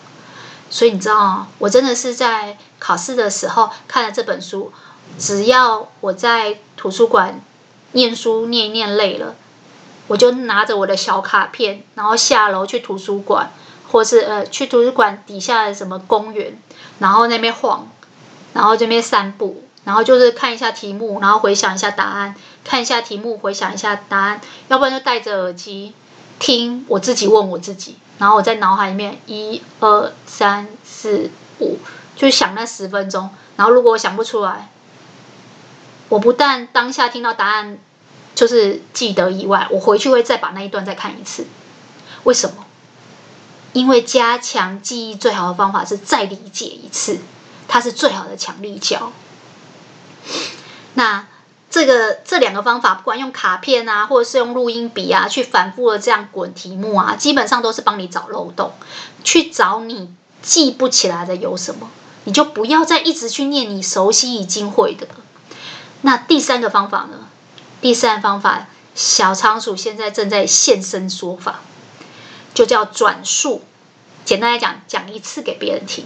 [0.70, 4.72] 所以你知道，我真的是在考试的时候看了这本书。”
[5.18, 7.42] 只要我在图书馆
[7.92, 9.36] 念书念一念累了，
[10.08, 13.52] 我就拿着我的小卡片，然后下楼去图书馆，
[13.92, 16.58] 或是呃去图书馆底下的什么公园，
[17.00, 17.88] 然后那边晃，
[18.54, 25.94] 然后这边散步，然后就是看一下题目，然后回想一下答案，看一下题目，回想一下答案，要不然就戴着耳机
[26.40, 31.78] 听我自己问我自己，然后我在脑海里面一二三四五
[32.16, 34.71] 就想那十分钟，然后如果我想不出来。
[36.12, 37.80] 我不但当下听到答案
[38.36, 41.48] 就是记得以外，我回去会再把那一段再看一次。
[42.24, 42.66] 为什么？
[43.72, 47.20] 因为加强记忆最好的方法是再理解一次，
[47.70, 49.14] 它是最好的强力胶。
[50.96, 51.28] 那
[51.70, 58.74] 这个这两个方法，不管用卡片啊，或者是用录音笔啊，去反复的这样滚题目啊，基本上都是帮你找漏洞，
[59.24, 61.90] 去找你记不起来的有什么，
[62.26, 65.08] 你就不要再一直去念你熟悉已经会的。
[66.02, 67.28] 那第三个方法呢？
[67.80, 71.62] 第三个方法，小仓鼠现在正在现身说法，
[72.54, 73.64] 就叫转述。
[74.26, 76.06] 简单来讲，讲一次给别人听。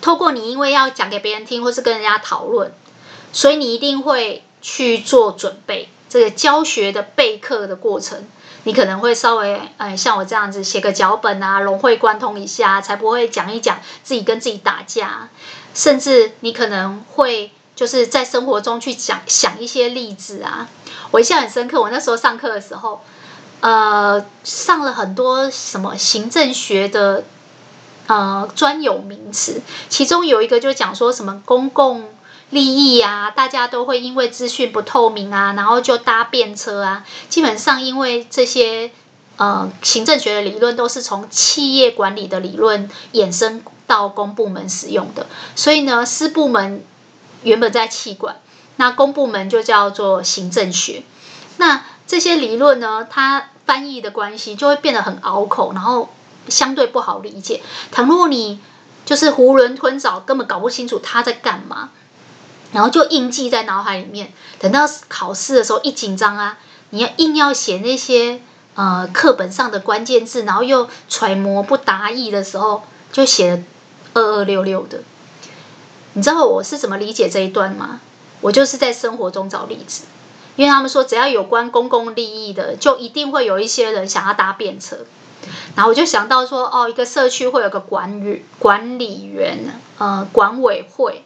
[0.00, 2.72] 透过你因为要讲给别人听，或是跟人家讨论，
[3.32, 5.88] 所以你一定会去做准备。
[6.08, 8.24] 这个教学的备课的过程，
[8.64, 15.28] 你可能会稍微，哎，像我这样子写个脚本啊，融会贯通一下，才不会讲一讲自己跟自己打架。
[15.74, 17.52] 甚至你可能会。
[17.80, 20.68] 就是在生活中去讲想一些例子啊，
[21.12, 21.80] 我印象很深刻。
[21.80, 23.00] 我那时候上课的时候，
[23.60, 27.24] 呃，上了很多什么行政学的
[28.06, 32.06] 呃专有名词，其中有一个就讲说什么公共
[32.50, 37.06] 利益啊，大家都会因为资讯不透明啊，然后就搭便车啊。
[37.30, 38.90] 基本上因为这些
[39.38, 45.26] 呃行政学的理论都是从企业管理的理论衍生到公部门使用的，
[45.56, 46.84] 所以呢，私部门。
[47.42, 48.36] 原本在气管，
[48.76, 51.02] 那公部门就叫做行政学。
[51.56, 56.08] 那这些理论呢，它翻译的关系就会变得很拗口，然后
[56.48, 57.62] 相对不好理解。
[57.92, 58.60] 倘若你
[59.04, 61.90] 就是囫囵吞枣，根本搞不清楚他在干嘛，
[62.72, 64.32] 然后就印记在脑海里面。
[64.58, 66.58] 等到考试的时候一紧张啊，
[66.90, 68.40] 你要硬要写那些
[68.74, 72.82] 呃课本上的关键字，然后又揣摩不达意的时候，
[73.12, 73.62] 就写的
[74.14, 75.02] 二二六六的。
[76.14, 78.00] 你知道我是怎么理解这一段吗？
[78.40, 80.04] 我就是在生活中找例子，
[80.56, 84.96] 因为他们说只要有关公共利益的，就一定会有一些人想要搭便车。
[85.74, 91.24] 然后我就想到说，哦，一个社区会有个管理管理员，呃，管委会。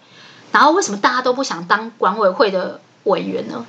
[0.52, 3.66] 然后为什么大家都不想当管委会的委员呢？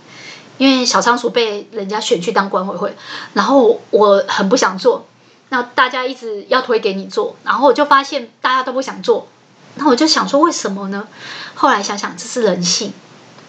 [0.57, 2.95] 因为小仓鼠被人家选去当管委会，
[3.34, 5.05] 然后我很不想做，
[5.49, 9.28] 那大家一直要推给你做，然后我就发现大家都不想做。
[9.76, 11.07] 那我就想说，为什么呢？
[11.53, 12.93] 后来想想，这是人性，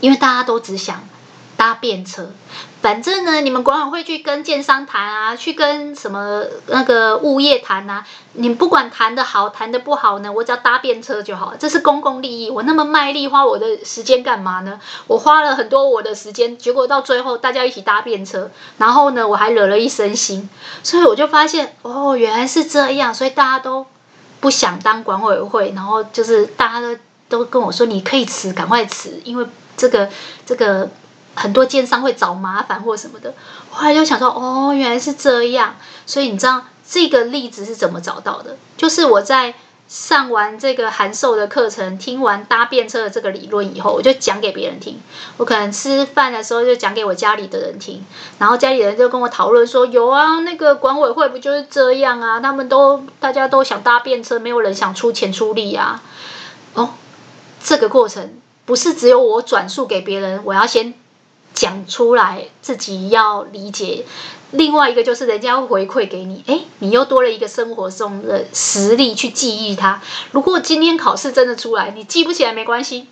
[0.01, 1.09] 因为大家都只想
[1.57, 2.31] 搭便车。
[2.83, 8.05] 反正呢，你们管委会去跟建商谈啊，去跟什么那个物业谈啊，
[8.35, 11.55] 你不管谈得好，谈得不好呢，我只要搭便车就好。
[11.59, 14.79] 这是公共利益，我那么卖力花我的时间干嘛呢？
[15.07, 20.49] 我花了很多我的时间，结果到最后大家一起搭便车，然后呢，我还惹了一身腥。
[20.83, 23.87] 所以我就发现，哦，原来是这样，所以大家都。
[24.41, 26.97] 不想当管委会，然后就是大家都
[27.29, 30.09] 都跟我说，你可以辞，赶快辞，因为这个
[30.45, 30.89] 这个
[31.35, 33.35] 很多奸商会找麻烦或什么的。
[33.71, 35.77] 后来就想说，哦，原来是这样，
[36.07, 38.57] 所以你知道这个例子是怎么找到的？
[38.77, 39.55] 就是我在。
[39.89, 45.01] 上完这个函授的课程，听完搭便车的这个理论以后，我就讲给别人听。
[45.37, 48.05] 我可能吃饭的时候就讲给我家里的人听，
[48.39, 52.41] 然后家里人就跟我讨论说：“有啊，那个管委会不就是这样啊？
[52.41, 56.03] 他们都大家都想搭便车，没有人想出钱出力啊。”
[56.75, 56.91] 哦，
[57.63, 58.35] 这个过程
[58.65, 60.95] 不是只有我转述给别人，我要先
[61.57, 64.05] 讲出来，自己要理解。
[64.53, 70.01] 另外一个就是人家会回馈给你，诶，你又多了一个生活中的实力去记忆它。
[70.31, 73.09] 如果今天考试真的出来，你记不起来没关系，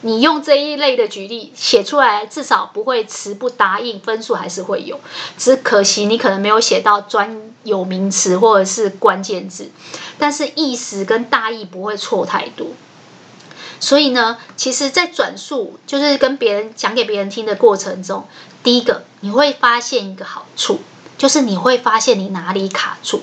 [0.00, 4.98] 你用这一类的举例写出来，至少不会词不达意，分数还是会有。
[5.36, 9.70] 只可惜你可能没有写到专有名词或者是关键字，
[10.18, 12.68] 但是意思跟大意不会错太多。
[13.80, 18.26] 所以呢，其实，在转述就是跟别人讲给别人听的过程中，
[18.62, 20.80] 第一个你会发现一个好处，
[21.16, 23.22] 就是你会发现你哪里卡住。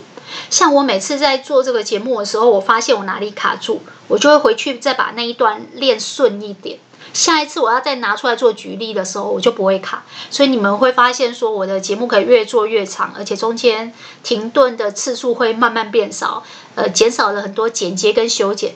[0.49, 6.80] 像我每次在做这个节目的时候，我发现我哪里卡住，我就会回去再把那一段练顺一点。
[7.14, 10.03] 下一次我要再拿出来做举例的时候，我就不会卡。
[10.30, 13.93] 所以你们会发现说，我的节目可以越做越长，而且中间
[14.24, 16.43] 停顿的次数会慢慢变少，
[16.76, 18.76] 呃，减少了很多剪接跟修剪。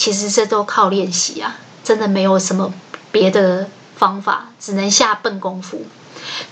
[0.00, 2.72] 其实这都靠练习啊，真的没有什么
[3.12, 5.84] 别的方法，只能下笨功夫。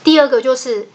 [0.04, 0.90] 第二个就是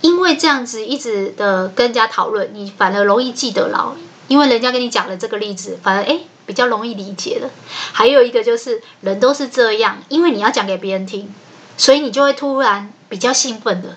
[0.00, 3.94] 因为这样子一直的跟人家讨论，你反而容易记得牢，
[4.26, 7.48] 因为人家跟你讲了这个例子，反而诶比较容易理解了。
[7.92, 11.32] 还有一个就是人都是这样，因为你要讲给别人听，
[11.76, 13.96] 所以你就会突然比较兴奋的，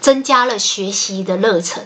[0.00, 1.84] 增加了学习的热忱。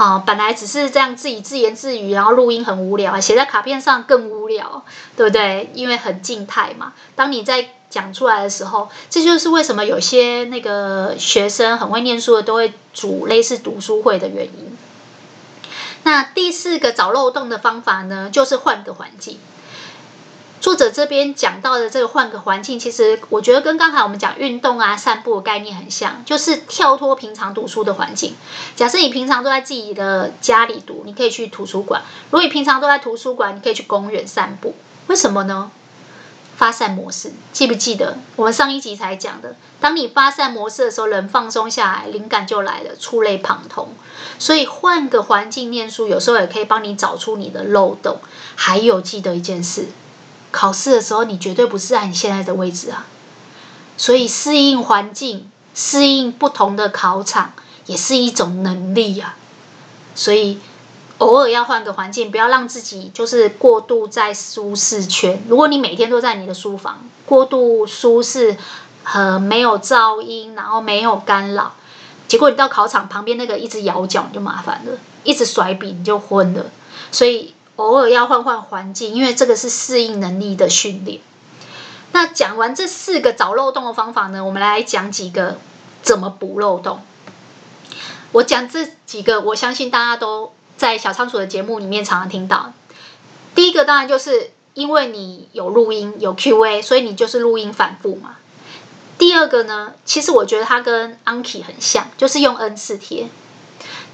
[0.00, 4.82] 啊，本来只是这样自己自言自语，然后录音很无聊，写在卡片上更无聊，
[5.14, 5.68] 对不对？
[5.74, 6.94] 因为很静态嘛。
[7.14, 14.74] 当你在讲出来的时候，这就是为什么有些那个学生很会念书的都会组类似读书会的原因。
[16.04, 19.38] 那第四个找漏洞的方法呢，就是换个环境。
[20.60, 28.36] 作者这边讲到的这个换个环境，其实我觉得跟刚才我们讲运动啊、散步的概念很像，就是跳脱平常读书的环境。
[28.76, 34.74] 假设你平常都在自己的家里读，你可以去图书馆；如果你平常都在图书馆，你可以去公园散步。
[35.06, 35.70] 为什么呢？
[36.58, 39.56] 发散模式，记不记得我们上一集才讲的？
[39.80, 43.88] 当你发散模式的时候，人放松下来，灵感就来了，触类旁通。
[44.38, 48.18] 所以换个环境念书，有时候也可以帮你找出你的漏洞。
[48.56, 49.86] 还有，记得一件事。
[50.52, 53.06] 考试的时候，你绝对不是在你现在的位置啊，
[53.96, 57.52] 所以适应环境、适应不同的考场，
[57.86, 59.36] 也是一种能力啊。
[60.14, 60.58] 所以
[61.18, 65.42] 偶尔要换个环境，不要让自己就是过度在舒适圈。
[65.48, 68.56] 如果你每天都在你的书房，过度舒适
[69.04, 71.74] 和没有噪音，然后没有干扰，
[72.26, 74.92] 结果你到考场旁边那个一直摇脚，你就麻烦了；
[75.22, 76.66] 一直甩笔，你就昏了。
[77.12, 77.54] 所以。
[77.80, 81.20] 偶尔要换换环境，因为这个是适应能力的训练。
[82.12, 85.58] 那讲完这四个找漏洞的方法呢，我们来讲几个
[86.02, 87.00] 怎么补漏洞。
[88.32, 92.72] 我讲这几个，我相信大家都在小仓鼠的节目里面常常听到。
[93.54, 98.36] 第一个当然就是因为你有录音有 QA，所以你就是录音反复嘛。
[99.18, 103.28] 第二个呢，其实我觉得它跟 Anki 很像，就是用 N 次贴。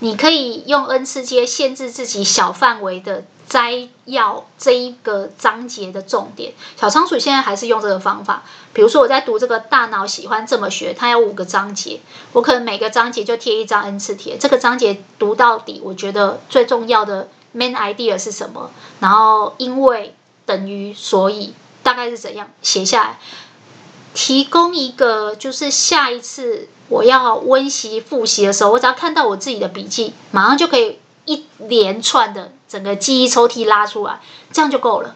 [0.00, 3.24] 你可以用 N 次贴限制自己小范围的。
[3.48, 8.42] 摘要这一个章节的重点，小仓鼠现在还是用这个方法。
[8.72, 12.00] 比如说我在读这个大脑喜欢这么学，它有五个章节，
[12.32, 14.36] 我可能每个章节就贴一张 N 次贴。
[14.36, 18.72] 这个章节读到底，我觉得最重要的 main idea 是什么？
[18.98, 21.54] 然后因为等于所以
[21.84, 23.18] 大概是怎样写下来，
[24.12, 32.52] 提供一个就是下一次我要温习复习的时候，我只要看到我自己的笔记，马上就可以一连串的。
[32.68, 34.20] 整个记忆抽屉拉出来，
[34.52, 35.14] 这样就够了，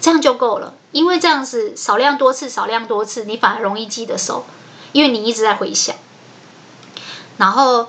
[0.00, 0.74] 这样就够了。
[0.92, 4.44] 因为这样子少量多次，少量多次，你反而容易记得熟，
[4.92, 5.96] 因为你一直在回想。
[7.36, 7.88] 然后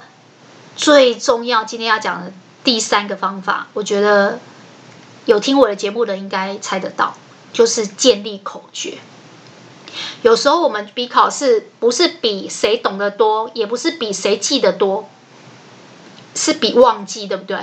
[0.75, 2.33] 最重要，今天要讲的
[2.63, 4.39] 第三个方法，我觉得
[5.25, 7.15] 有听我的节目的应该猜得到，
[7.53, 8.97] 就是建立口诀。
[10.21, 15.09] 有时候我们比考试不是比谁懂得多，也不是比谁记得多，
[16.35, 17.57] 是比忘记，对不对？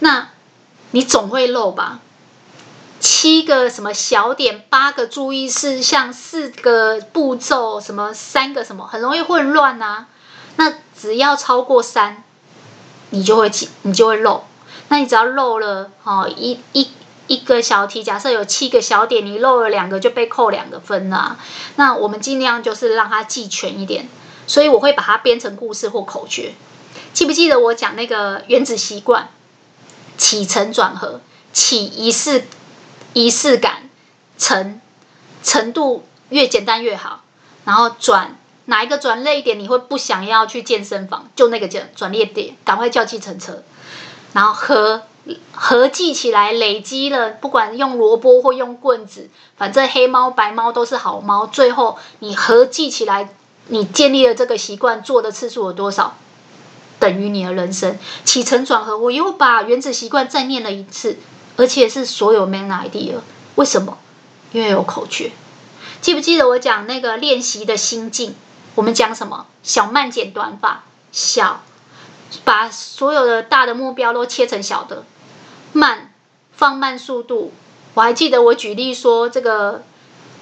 [0.00, 0.28] 那，
[0.90, 2.00] 你总会漏吧？
[3.00, 10.06] 七个什么小点，八个注意事项，四个步骤，什么三个什么，很容易混乱啊。
[10.56, 12.22] 那只要超过三，
[13.10, 14.44] 你就会记，你就会漏。
[14.88, 16.88] 那你只要漏了哦，一一
[17.32, 21.38] 一个小题，假设有七个小点，你漏了两个就被扣两个分啊。
[21.76, 24.06] 那我们尽量就是让它记全一点，
[24.46, 26.52] 所以我会把它编成故事或口诀。
[27.14, 29.30] 记不记得我讲那个原子习惯？
[30.18, 31.20] 起承转合，
[31.54, 32.44] 起仪式
[33.14, 33.88] 仪式感，
[34.36, 34.80] 程
[35.42, 37.22] 程度越简单越好。
[37.64, 38.36] 然后转
[38.66, 41.30] 哪一个转累一点，你会不想要去健身房？
[41.34, 43.62] 就那个转转捩点，赶快叫计程车。
[44.34, 45.02] 然后合
[45.52, 51.46] 合计起来，累积了，不管用萝卜或用棍子，反正黑猫白猫都是好猫。
[51.46, 53.28] 最后你合计起来，
[53.68, 56.16] 你建立了这个习惯，做的次数有多少？
[56.98, 61.18] 等于你的人生起承转合，我又把原子习惯再念了一次，
[61.56, 63.14] 而且是所有 main idea。
[63.54, 63.98] 为什么？
[64.52, 65.32] 因为有口诀。
[66.00, 68.34] 记不记得我讲那个练习的心境？
[68.74, 69.46] 我们讲什么？
[69.62, 70.84] 小慢简短法。
[71.12, 71.62] 小，
[72.44, 75.04] 把所有的大的目标都切成小的。
[75.72, 76.12] 慢，
[76.52, 77.52] 放慢速度。
[77.94, 79.82] 我还记得我举例说，这个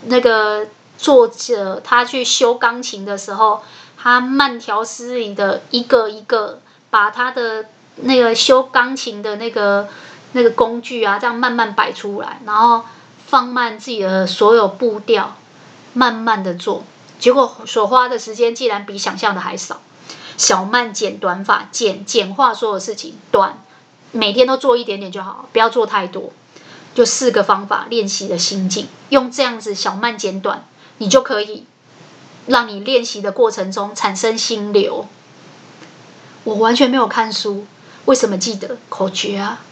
[0.05, 0.67] 那个
[0.99, 3.63] 作者他去修钢琴的时候。
[4.03, 7.67] 他慢条斯理的一个一个把他的
[7.97, 9.91] 那个修钢琴的那个
[10.33, 12.87] 那个工具啊，这样慢慢摆出来，然后
[13.27, 15.37] 放慢自己的所有步调，
[15.93, 16.83] 慢慢的做，
[17.19, 19.83] 结果所花的时间竟然比想象的还少。
[20.39, 23.59] 小慢简短法，简简化所有事情，短
[24.13, 26.33] 每天都做一点点就好，不要做太多。
[26.95, 30.65] 就四个方法练习的心境，用这样子小慢简短，
[30.99, 31.65] 你就可以。
[32.47, 35.07] 让你练习的过程中产生心流。
[36.43, 37.67] 我完全没有看书，
[38.07, 39.63] 为什么记得口诀啊？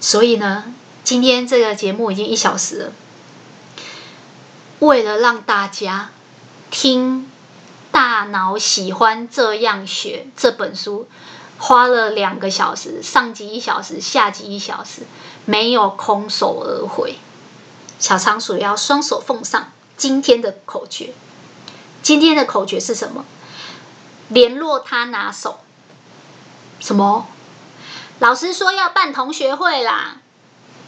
[0.00, 2.92] 所以呢，今天这个节目已经一小时了。
[4.80, 6.10] 为了让大家
[6.70, 7.22] 听
[7.90, 11.08] 《大脑喜欢这样学》这本书，
[11.58, 15.02] 花了两个小时，上集一小时，下集一小时，
[15.44, 17.18] 没有空手而回。
[17.98, 21.12] 小仓鼠要双手奉上今天的口诀。
[22.00, 23.24] 今天的口诀是什么？
[24.28, 25.58] 联络他拿手。
[26.78, 27.26] 什么？
[28.20, 30.18] 老师说要办同学会啦，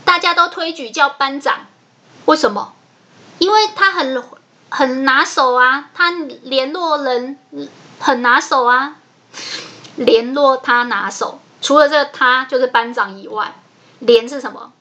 [0.05, 1.67] 大家都推举叫班长。
[2.27, 2.73] 为什么？
[3.39, 4.23] 因为他很
[4.69, 7.37] 很拿手啊，他联络人
[7.99, 8.97] 很拿手啊。
[9.97, 13.55] 联络他拿手，除了这个他就是班长以外，
[13.99, 14.73] 联是什么？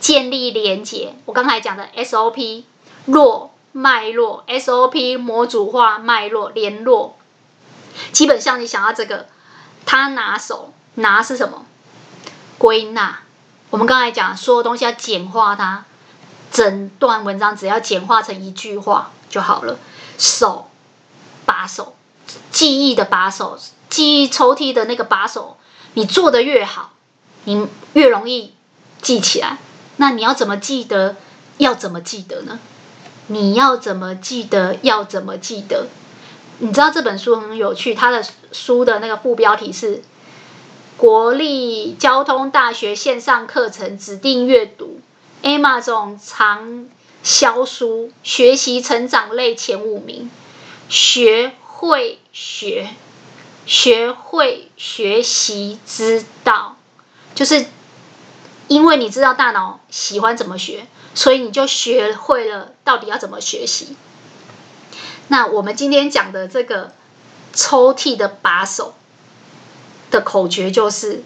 [0.00, 1.14] 建立连结。
[1.24, 2.64] 我刚才讲的 SOP
[3.06, 3.52] 络。
[3.72, 7.14] 脉络 SOP 模组化脉络联络，
[8.10, 9.26] 基本上你想要这个，
[9.84, 11.66] 他拿手拿是什么？
[12.56, 13.18] 归纳。
[13.68, 15.84] 我们刚才讲所有东西要简化它，
[16.50, 19.78] 整段文章只要简化成一句话就好了。
[20.16, 20.70] 手
[21.44, 21.94] 把手，
[22.50, 25.56] 记忆的把手，记忆抽屉的那个把手，
[25.94, 26.92] 你做的越好，
[27.44, 28.52] 你越容易
[29.02, 29.58] 记起来。
[29.96, 31.16] 那你要怎么记得？
[31.58, 32.58] 要怎么记得呢？
[33.28, 34.76] 你要怎么记得？
[34.82, 35.86] 要怎么记得？
[36.58, 40.02] 你知道这本书很有趣，它的书的那个副标题是
[40.96, 45.00] “国立交通大学线上课程指定阅读
[45.42, 46.88] ”，Amazon 畅
[47.22, 50.30] 销书，学习成长类前五名，
[50.88, 52.88] 学会学，
[53.66, 56.76] 学会学习之道，
[57.34, 57.66] 就是
[58.68, 60.86] 因为你知道大脑喜欢怎么学。
[61.14, 63.96] 所以你就学会了到底要怎么学习。
[65.28, 66.92] 那我们今天讲的这个
[67.54, 68.92] 抽屉的把手
[70.10, 71.22] 的口诀就是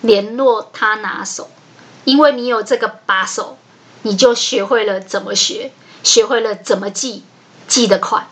[0.00, 1.50] 联络他拿手，
[2.04, 3.58] 因为你有这个把手，
[4.02, 5.72] 你就学会了怎么学，
[6.04, 7.24] 学会了怎么记，
[7.66, 8.28] 记得快。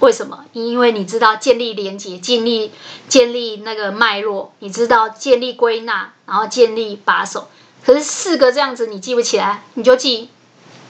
[0.00, 0.44] 为什么？
[0.52, 2.72] 因为你知道建立连结，建立
[3.08, 7.48] 建立那个脉络，你知道建立归纳，然后建立把手。
[7.84, 10.30] 可是四个这样子你记不起来，你就记。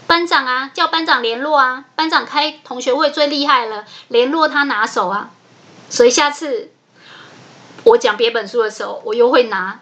[0.07, 1.85] 班长啊，叫班长联络啊！
[1.95, 5.31] 班长开同学会最厉害了，联络他拿手啊！
[5.91, 6.73] 所以下次
[7.85, 9.81] 我讲别本书的时候，我又会拿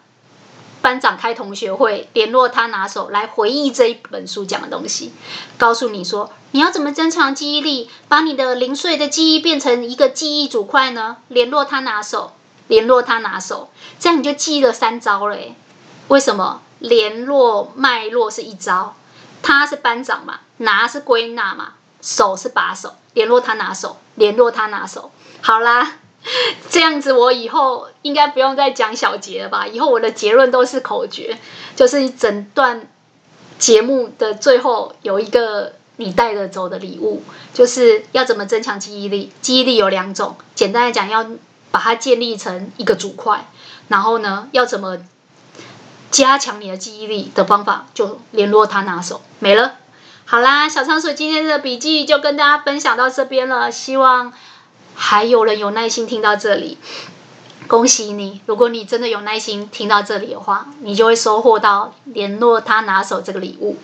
[0.86, 5.12] 班长开同学会联络他拿手来回忆这一本书讲的东西，
[5.58, 11.16] 告诉你说你要怎么增强记忆力，把你的零碎的记忆变成一个记忆组块呢？
[11.26, 12.34] 联络他拿手，
[12.68, 13.68] 联络他拿手，
[13.98, 15.36] 这样你就记了三招了。
[16.06, 16.62] 为什么？
[16.78, 18.94] 联络脉络是一招。
[19.42, 25.10] 他是班长嘛，拿是归纳嘛，手是把手，联络他拿手，联络他拿手。
[25.40, 25.94] 好啦，
[26.70, 29.66] 这样子我以后应该不用再讲小结了吧？
[29.66, 31.38] 以后我的结论都是口诀，
[31.74, 32.88] 就是整段
[33.58, 37.22] 节目的最后有一个你带着走的礼物，
[37.54, 39.32] 就是要怎么增强记忆力？
[39.40, 41.26] 记忆力有两种，简单来讲，要
[41.70, 43.48] 把它建立成一个组块，
[43.88, 44.98] 然后呢，要怎么？
[46.08, 49.74] 加强你的记忆力的方法，就联络他拿手没了。
[50.24, 53.70] 好啦，小仓鼠今天的笔记就跟大家分享到这边了。
[53.70, 54.32] 希望
[54.96, 56.78] 还有人有耐心听到这里。
[57.68, 58.40] 恭喜你！
[58.46, 63.76] 如果你真的有耐心听到这里的话，你就会收获到联络他拿手这个礼物。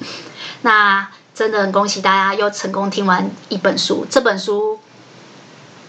[0.60, 4.06] 那真的很恭喜大家又成功听完一本书。
[4.08, 4.78] 这本书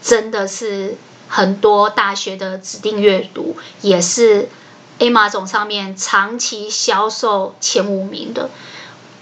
[0.02, 0.96] 真的是
[1.28, 4.48] 很多大学的指定阅读，也是
[4.98, 8.50] A 马总上面长期销售前五名的。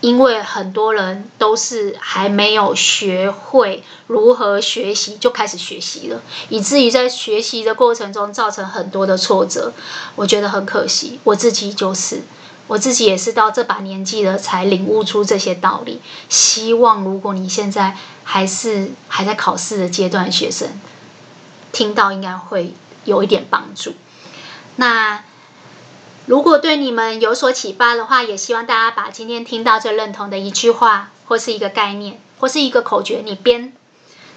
[0.03, 9.73] 因为很多人都是还没有学会如何学习就开始学习了，以至于在学习的过程中造成很多的挫折，
[10.17, 11.21] 我觉得很可惜。
[11.23, 12.23] 我自己就是，
[12.67, 16.01] 我自己也是到这把年纪了才领悟出这些道理。
[16.29, 20.69] 希望如果你现在还是还在考试的阶段学生，
[21.71, 22.75] 听到应该会
[23.05, 23.95] 有一点帮助。
[24.75, 25.23] 那。
[26.27, 33.73] 如果对你们有所启发的话，也希望大家把今天听到最认同的一句话，或是一个概念，或是一个口诀，你编，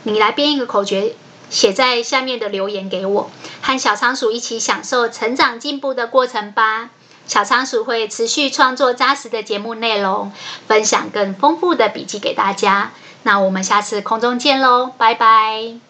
[0.03, 1.15] 你来编一个口诀，
[1.49, 3.29] 写在下面的留言给我，
[3.61, 6.89] 和小仓鼠一起享受成长进步的过程吧。
[7.27, 10.31] 小仓鼠会持续创作扎实的节目内容，
[10.67, 12.91] 分享更丰富的笔记给大家。
[13.23, 15.84] 那我们下次空中见喽，拜拜。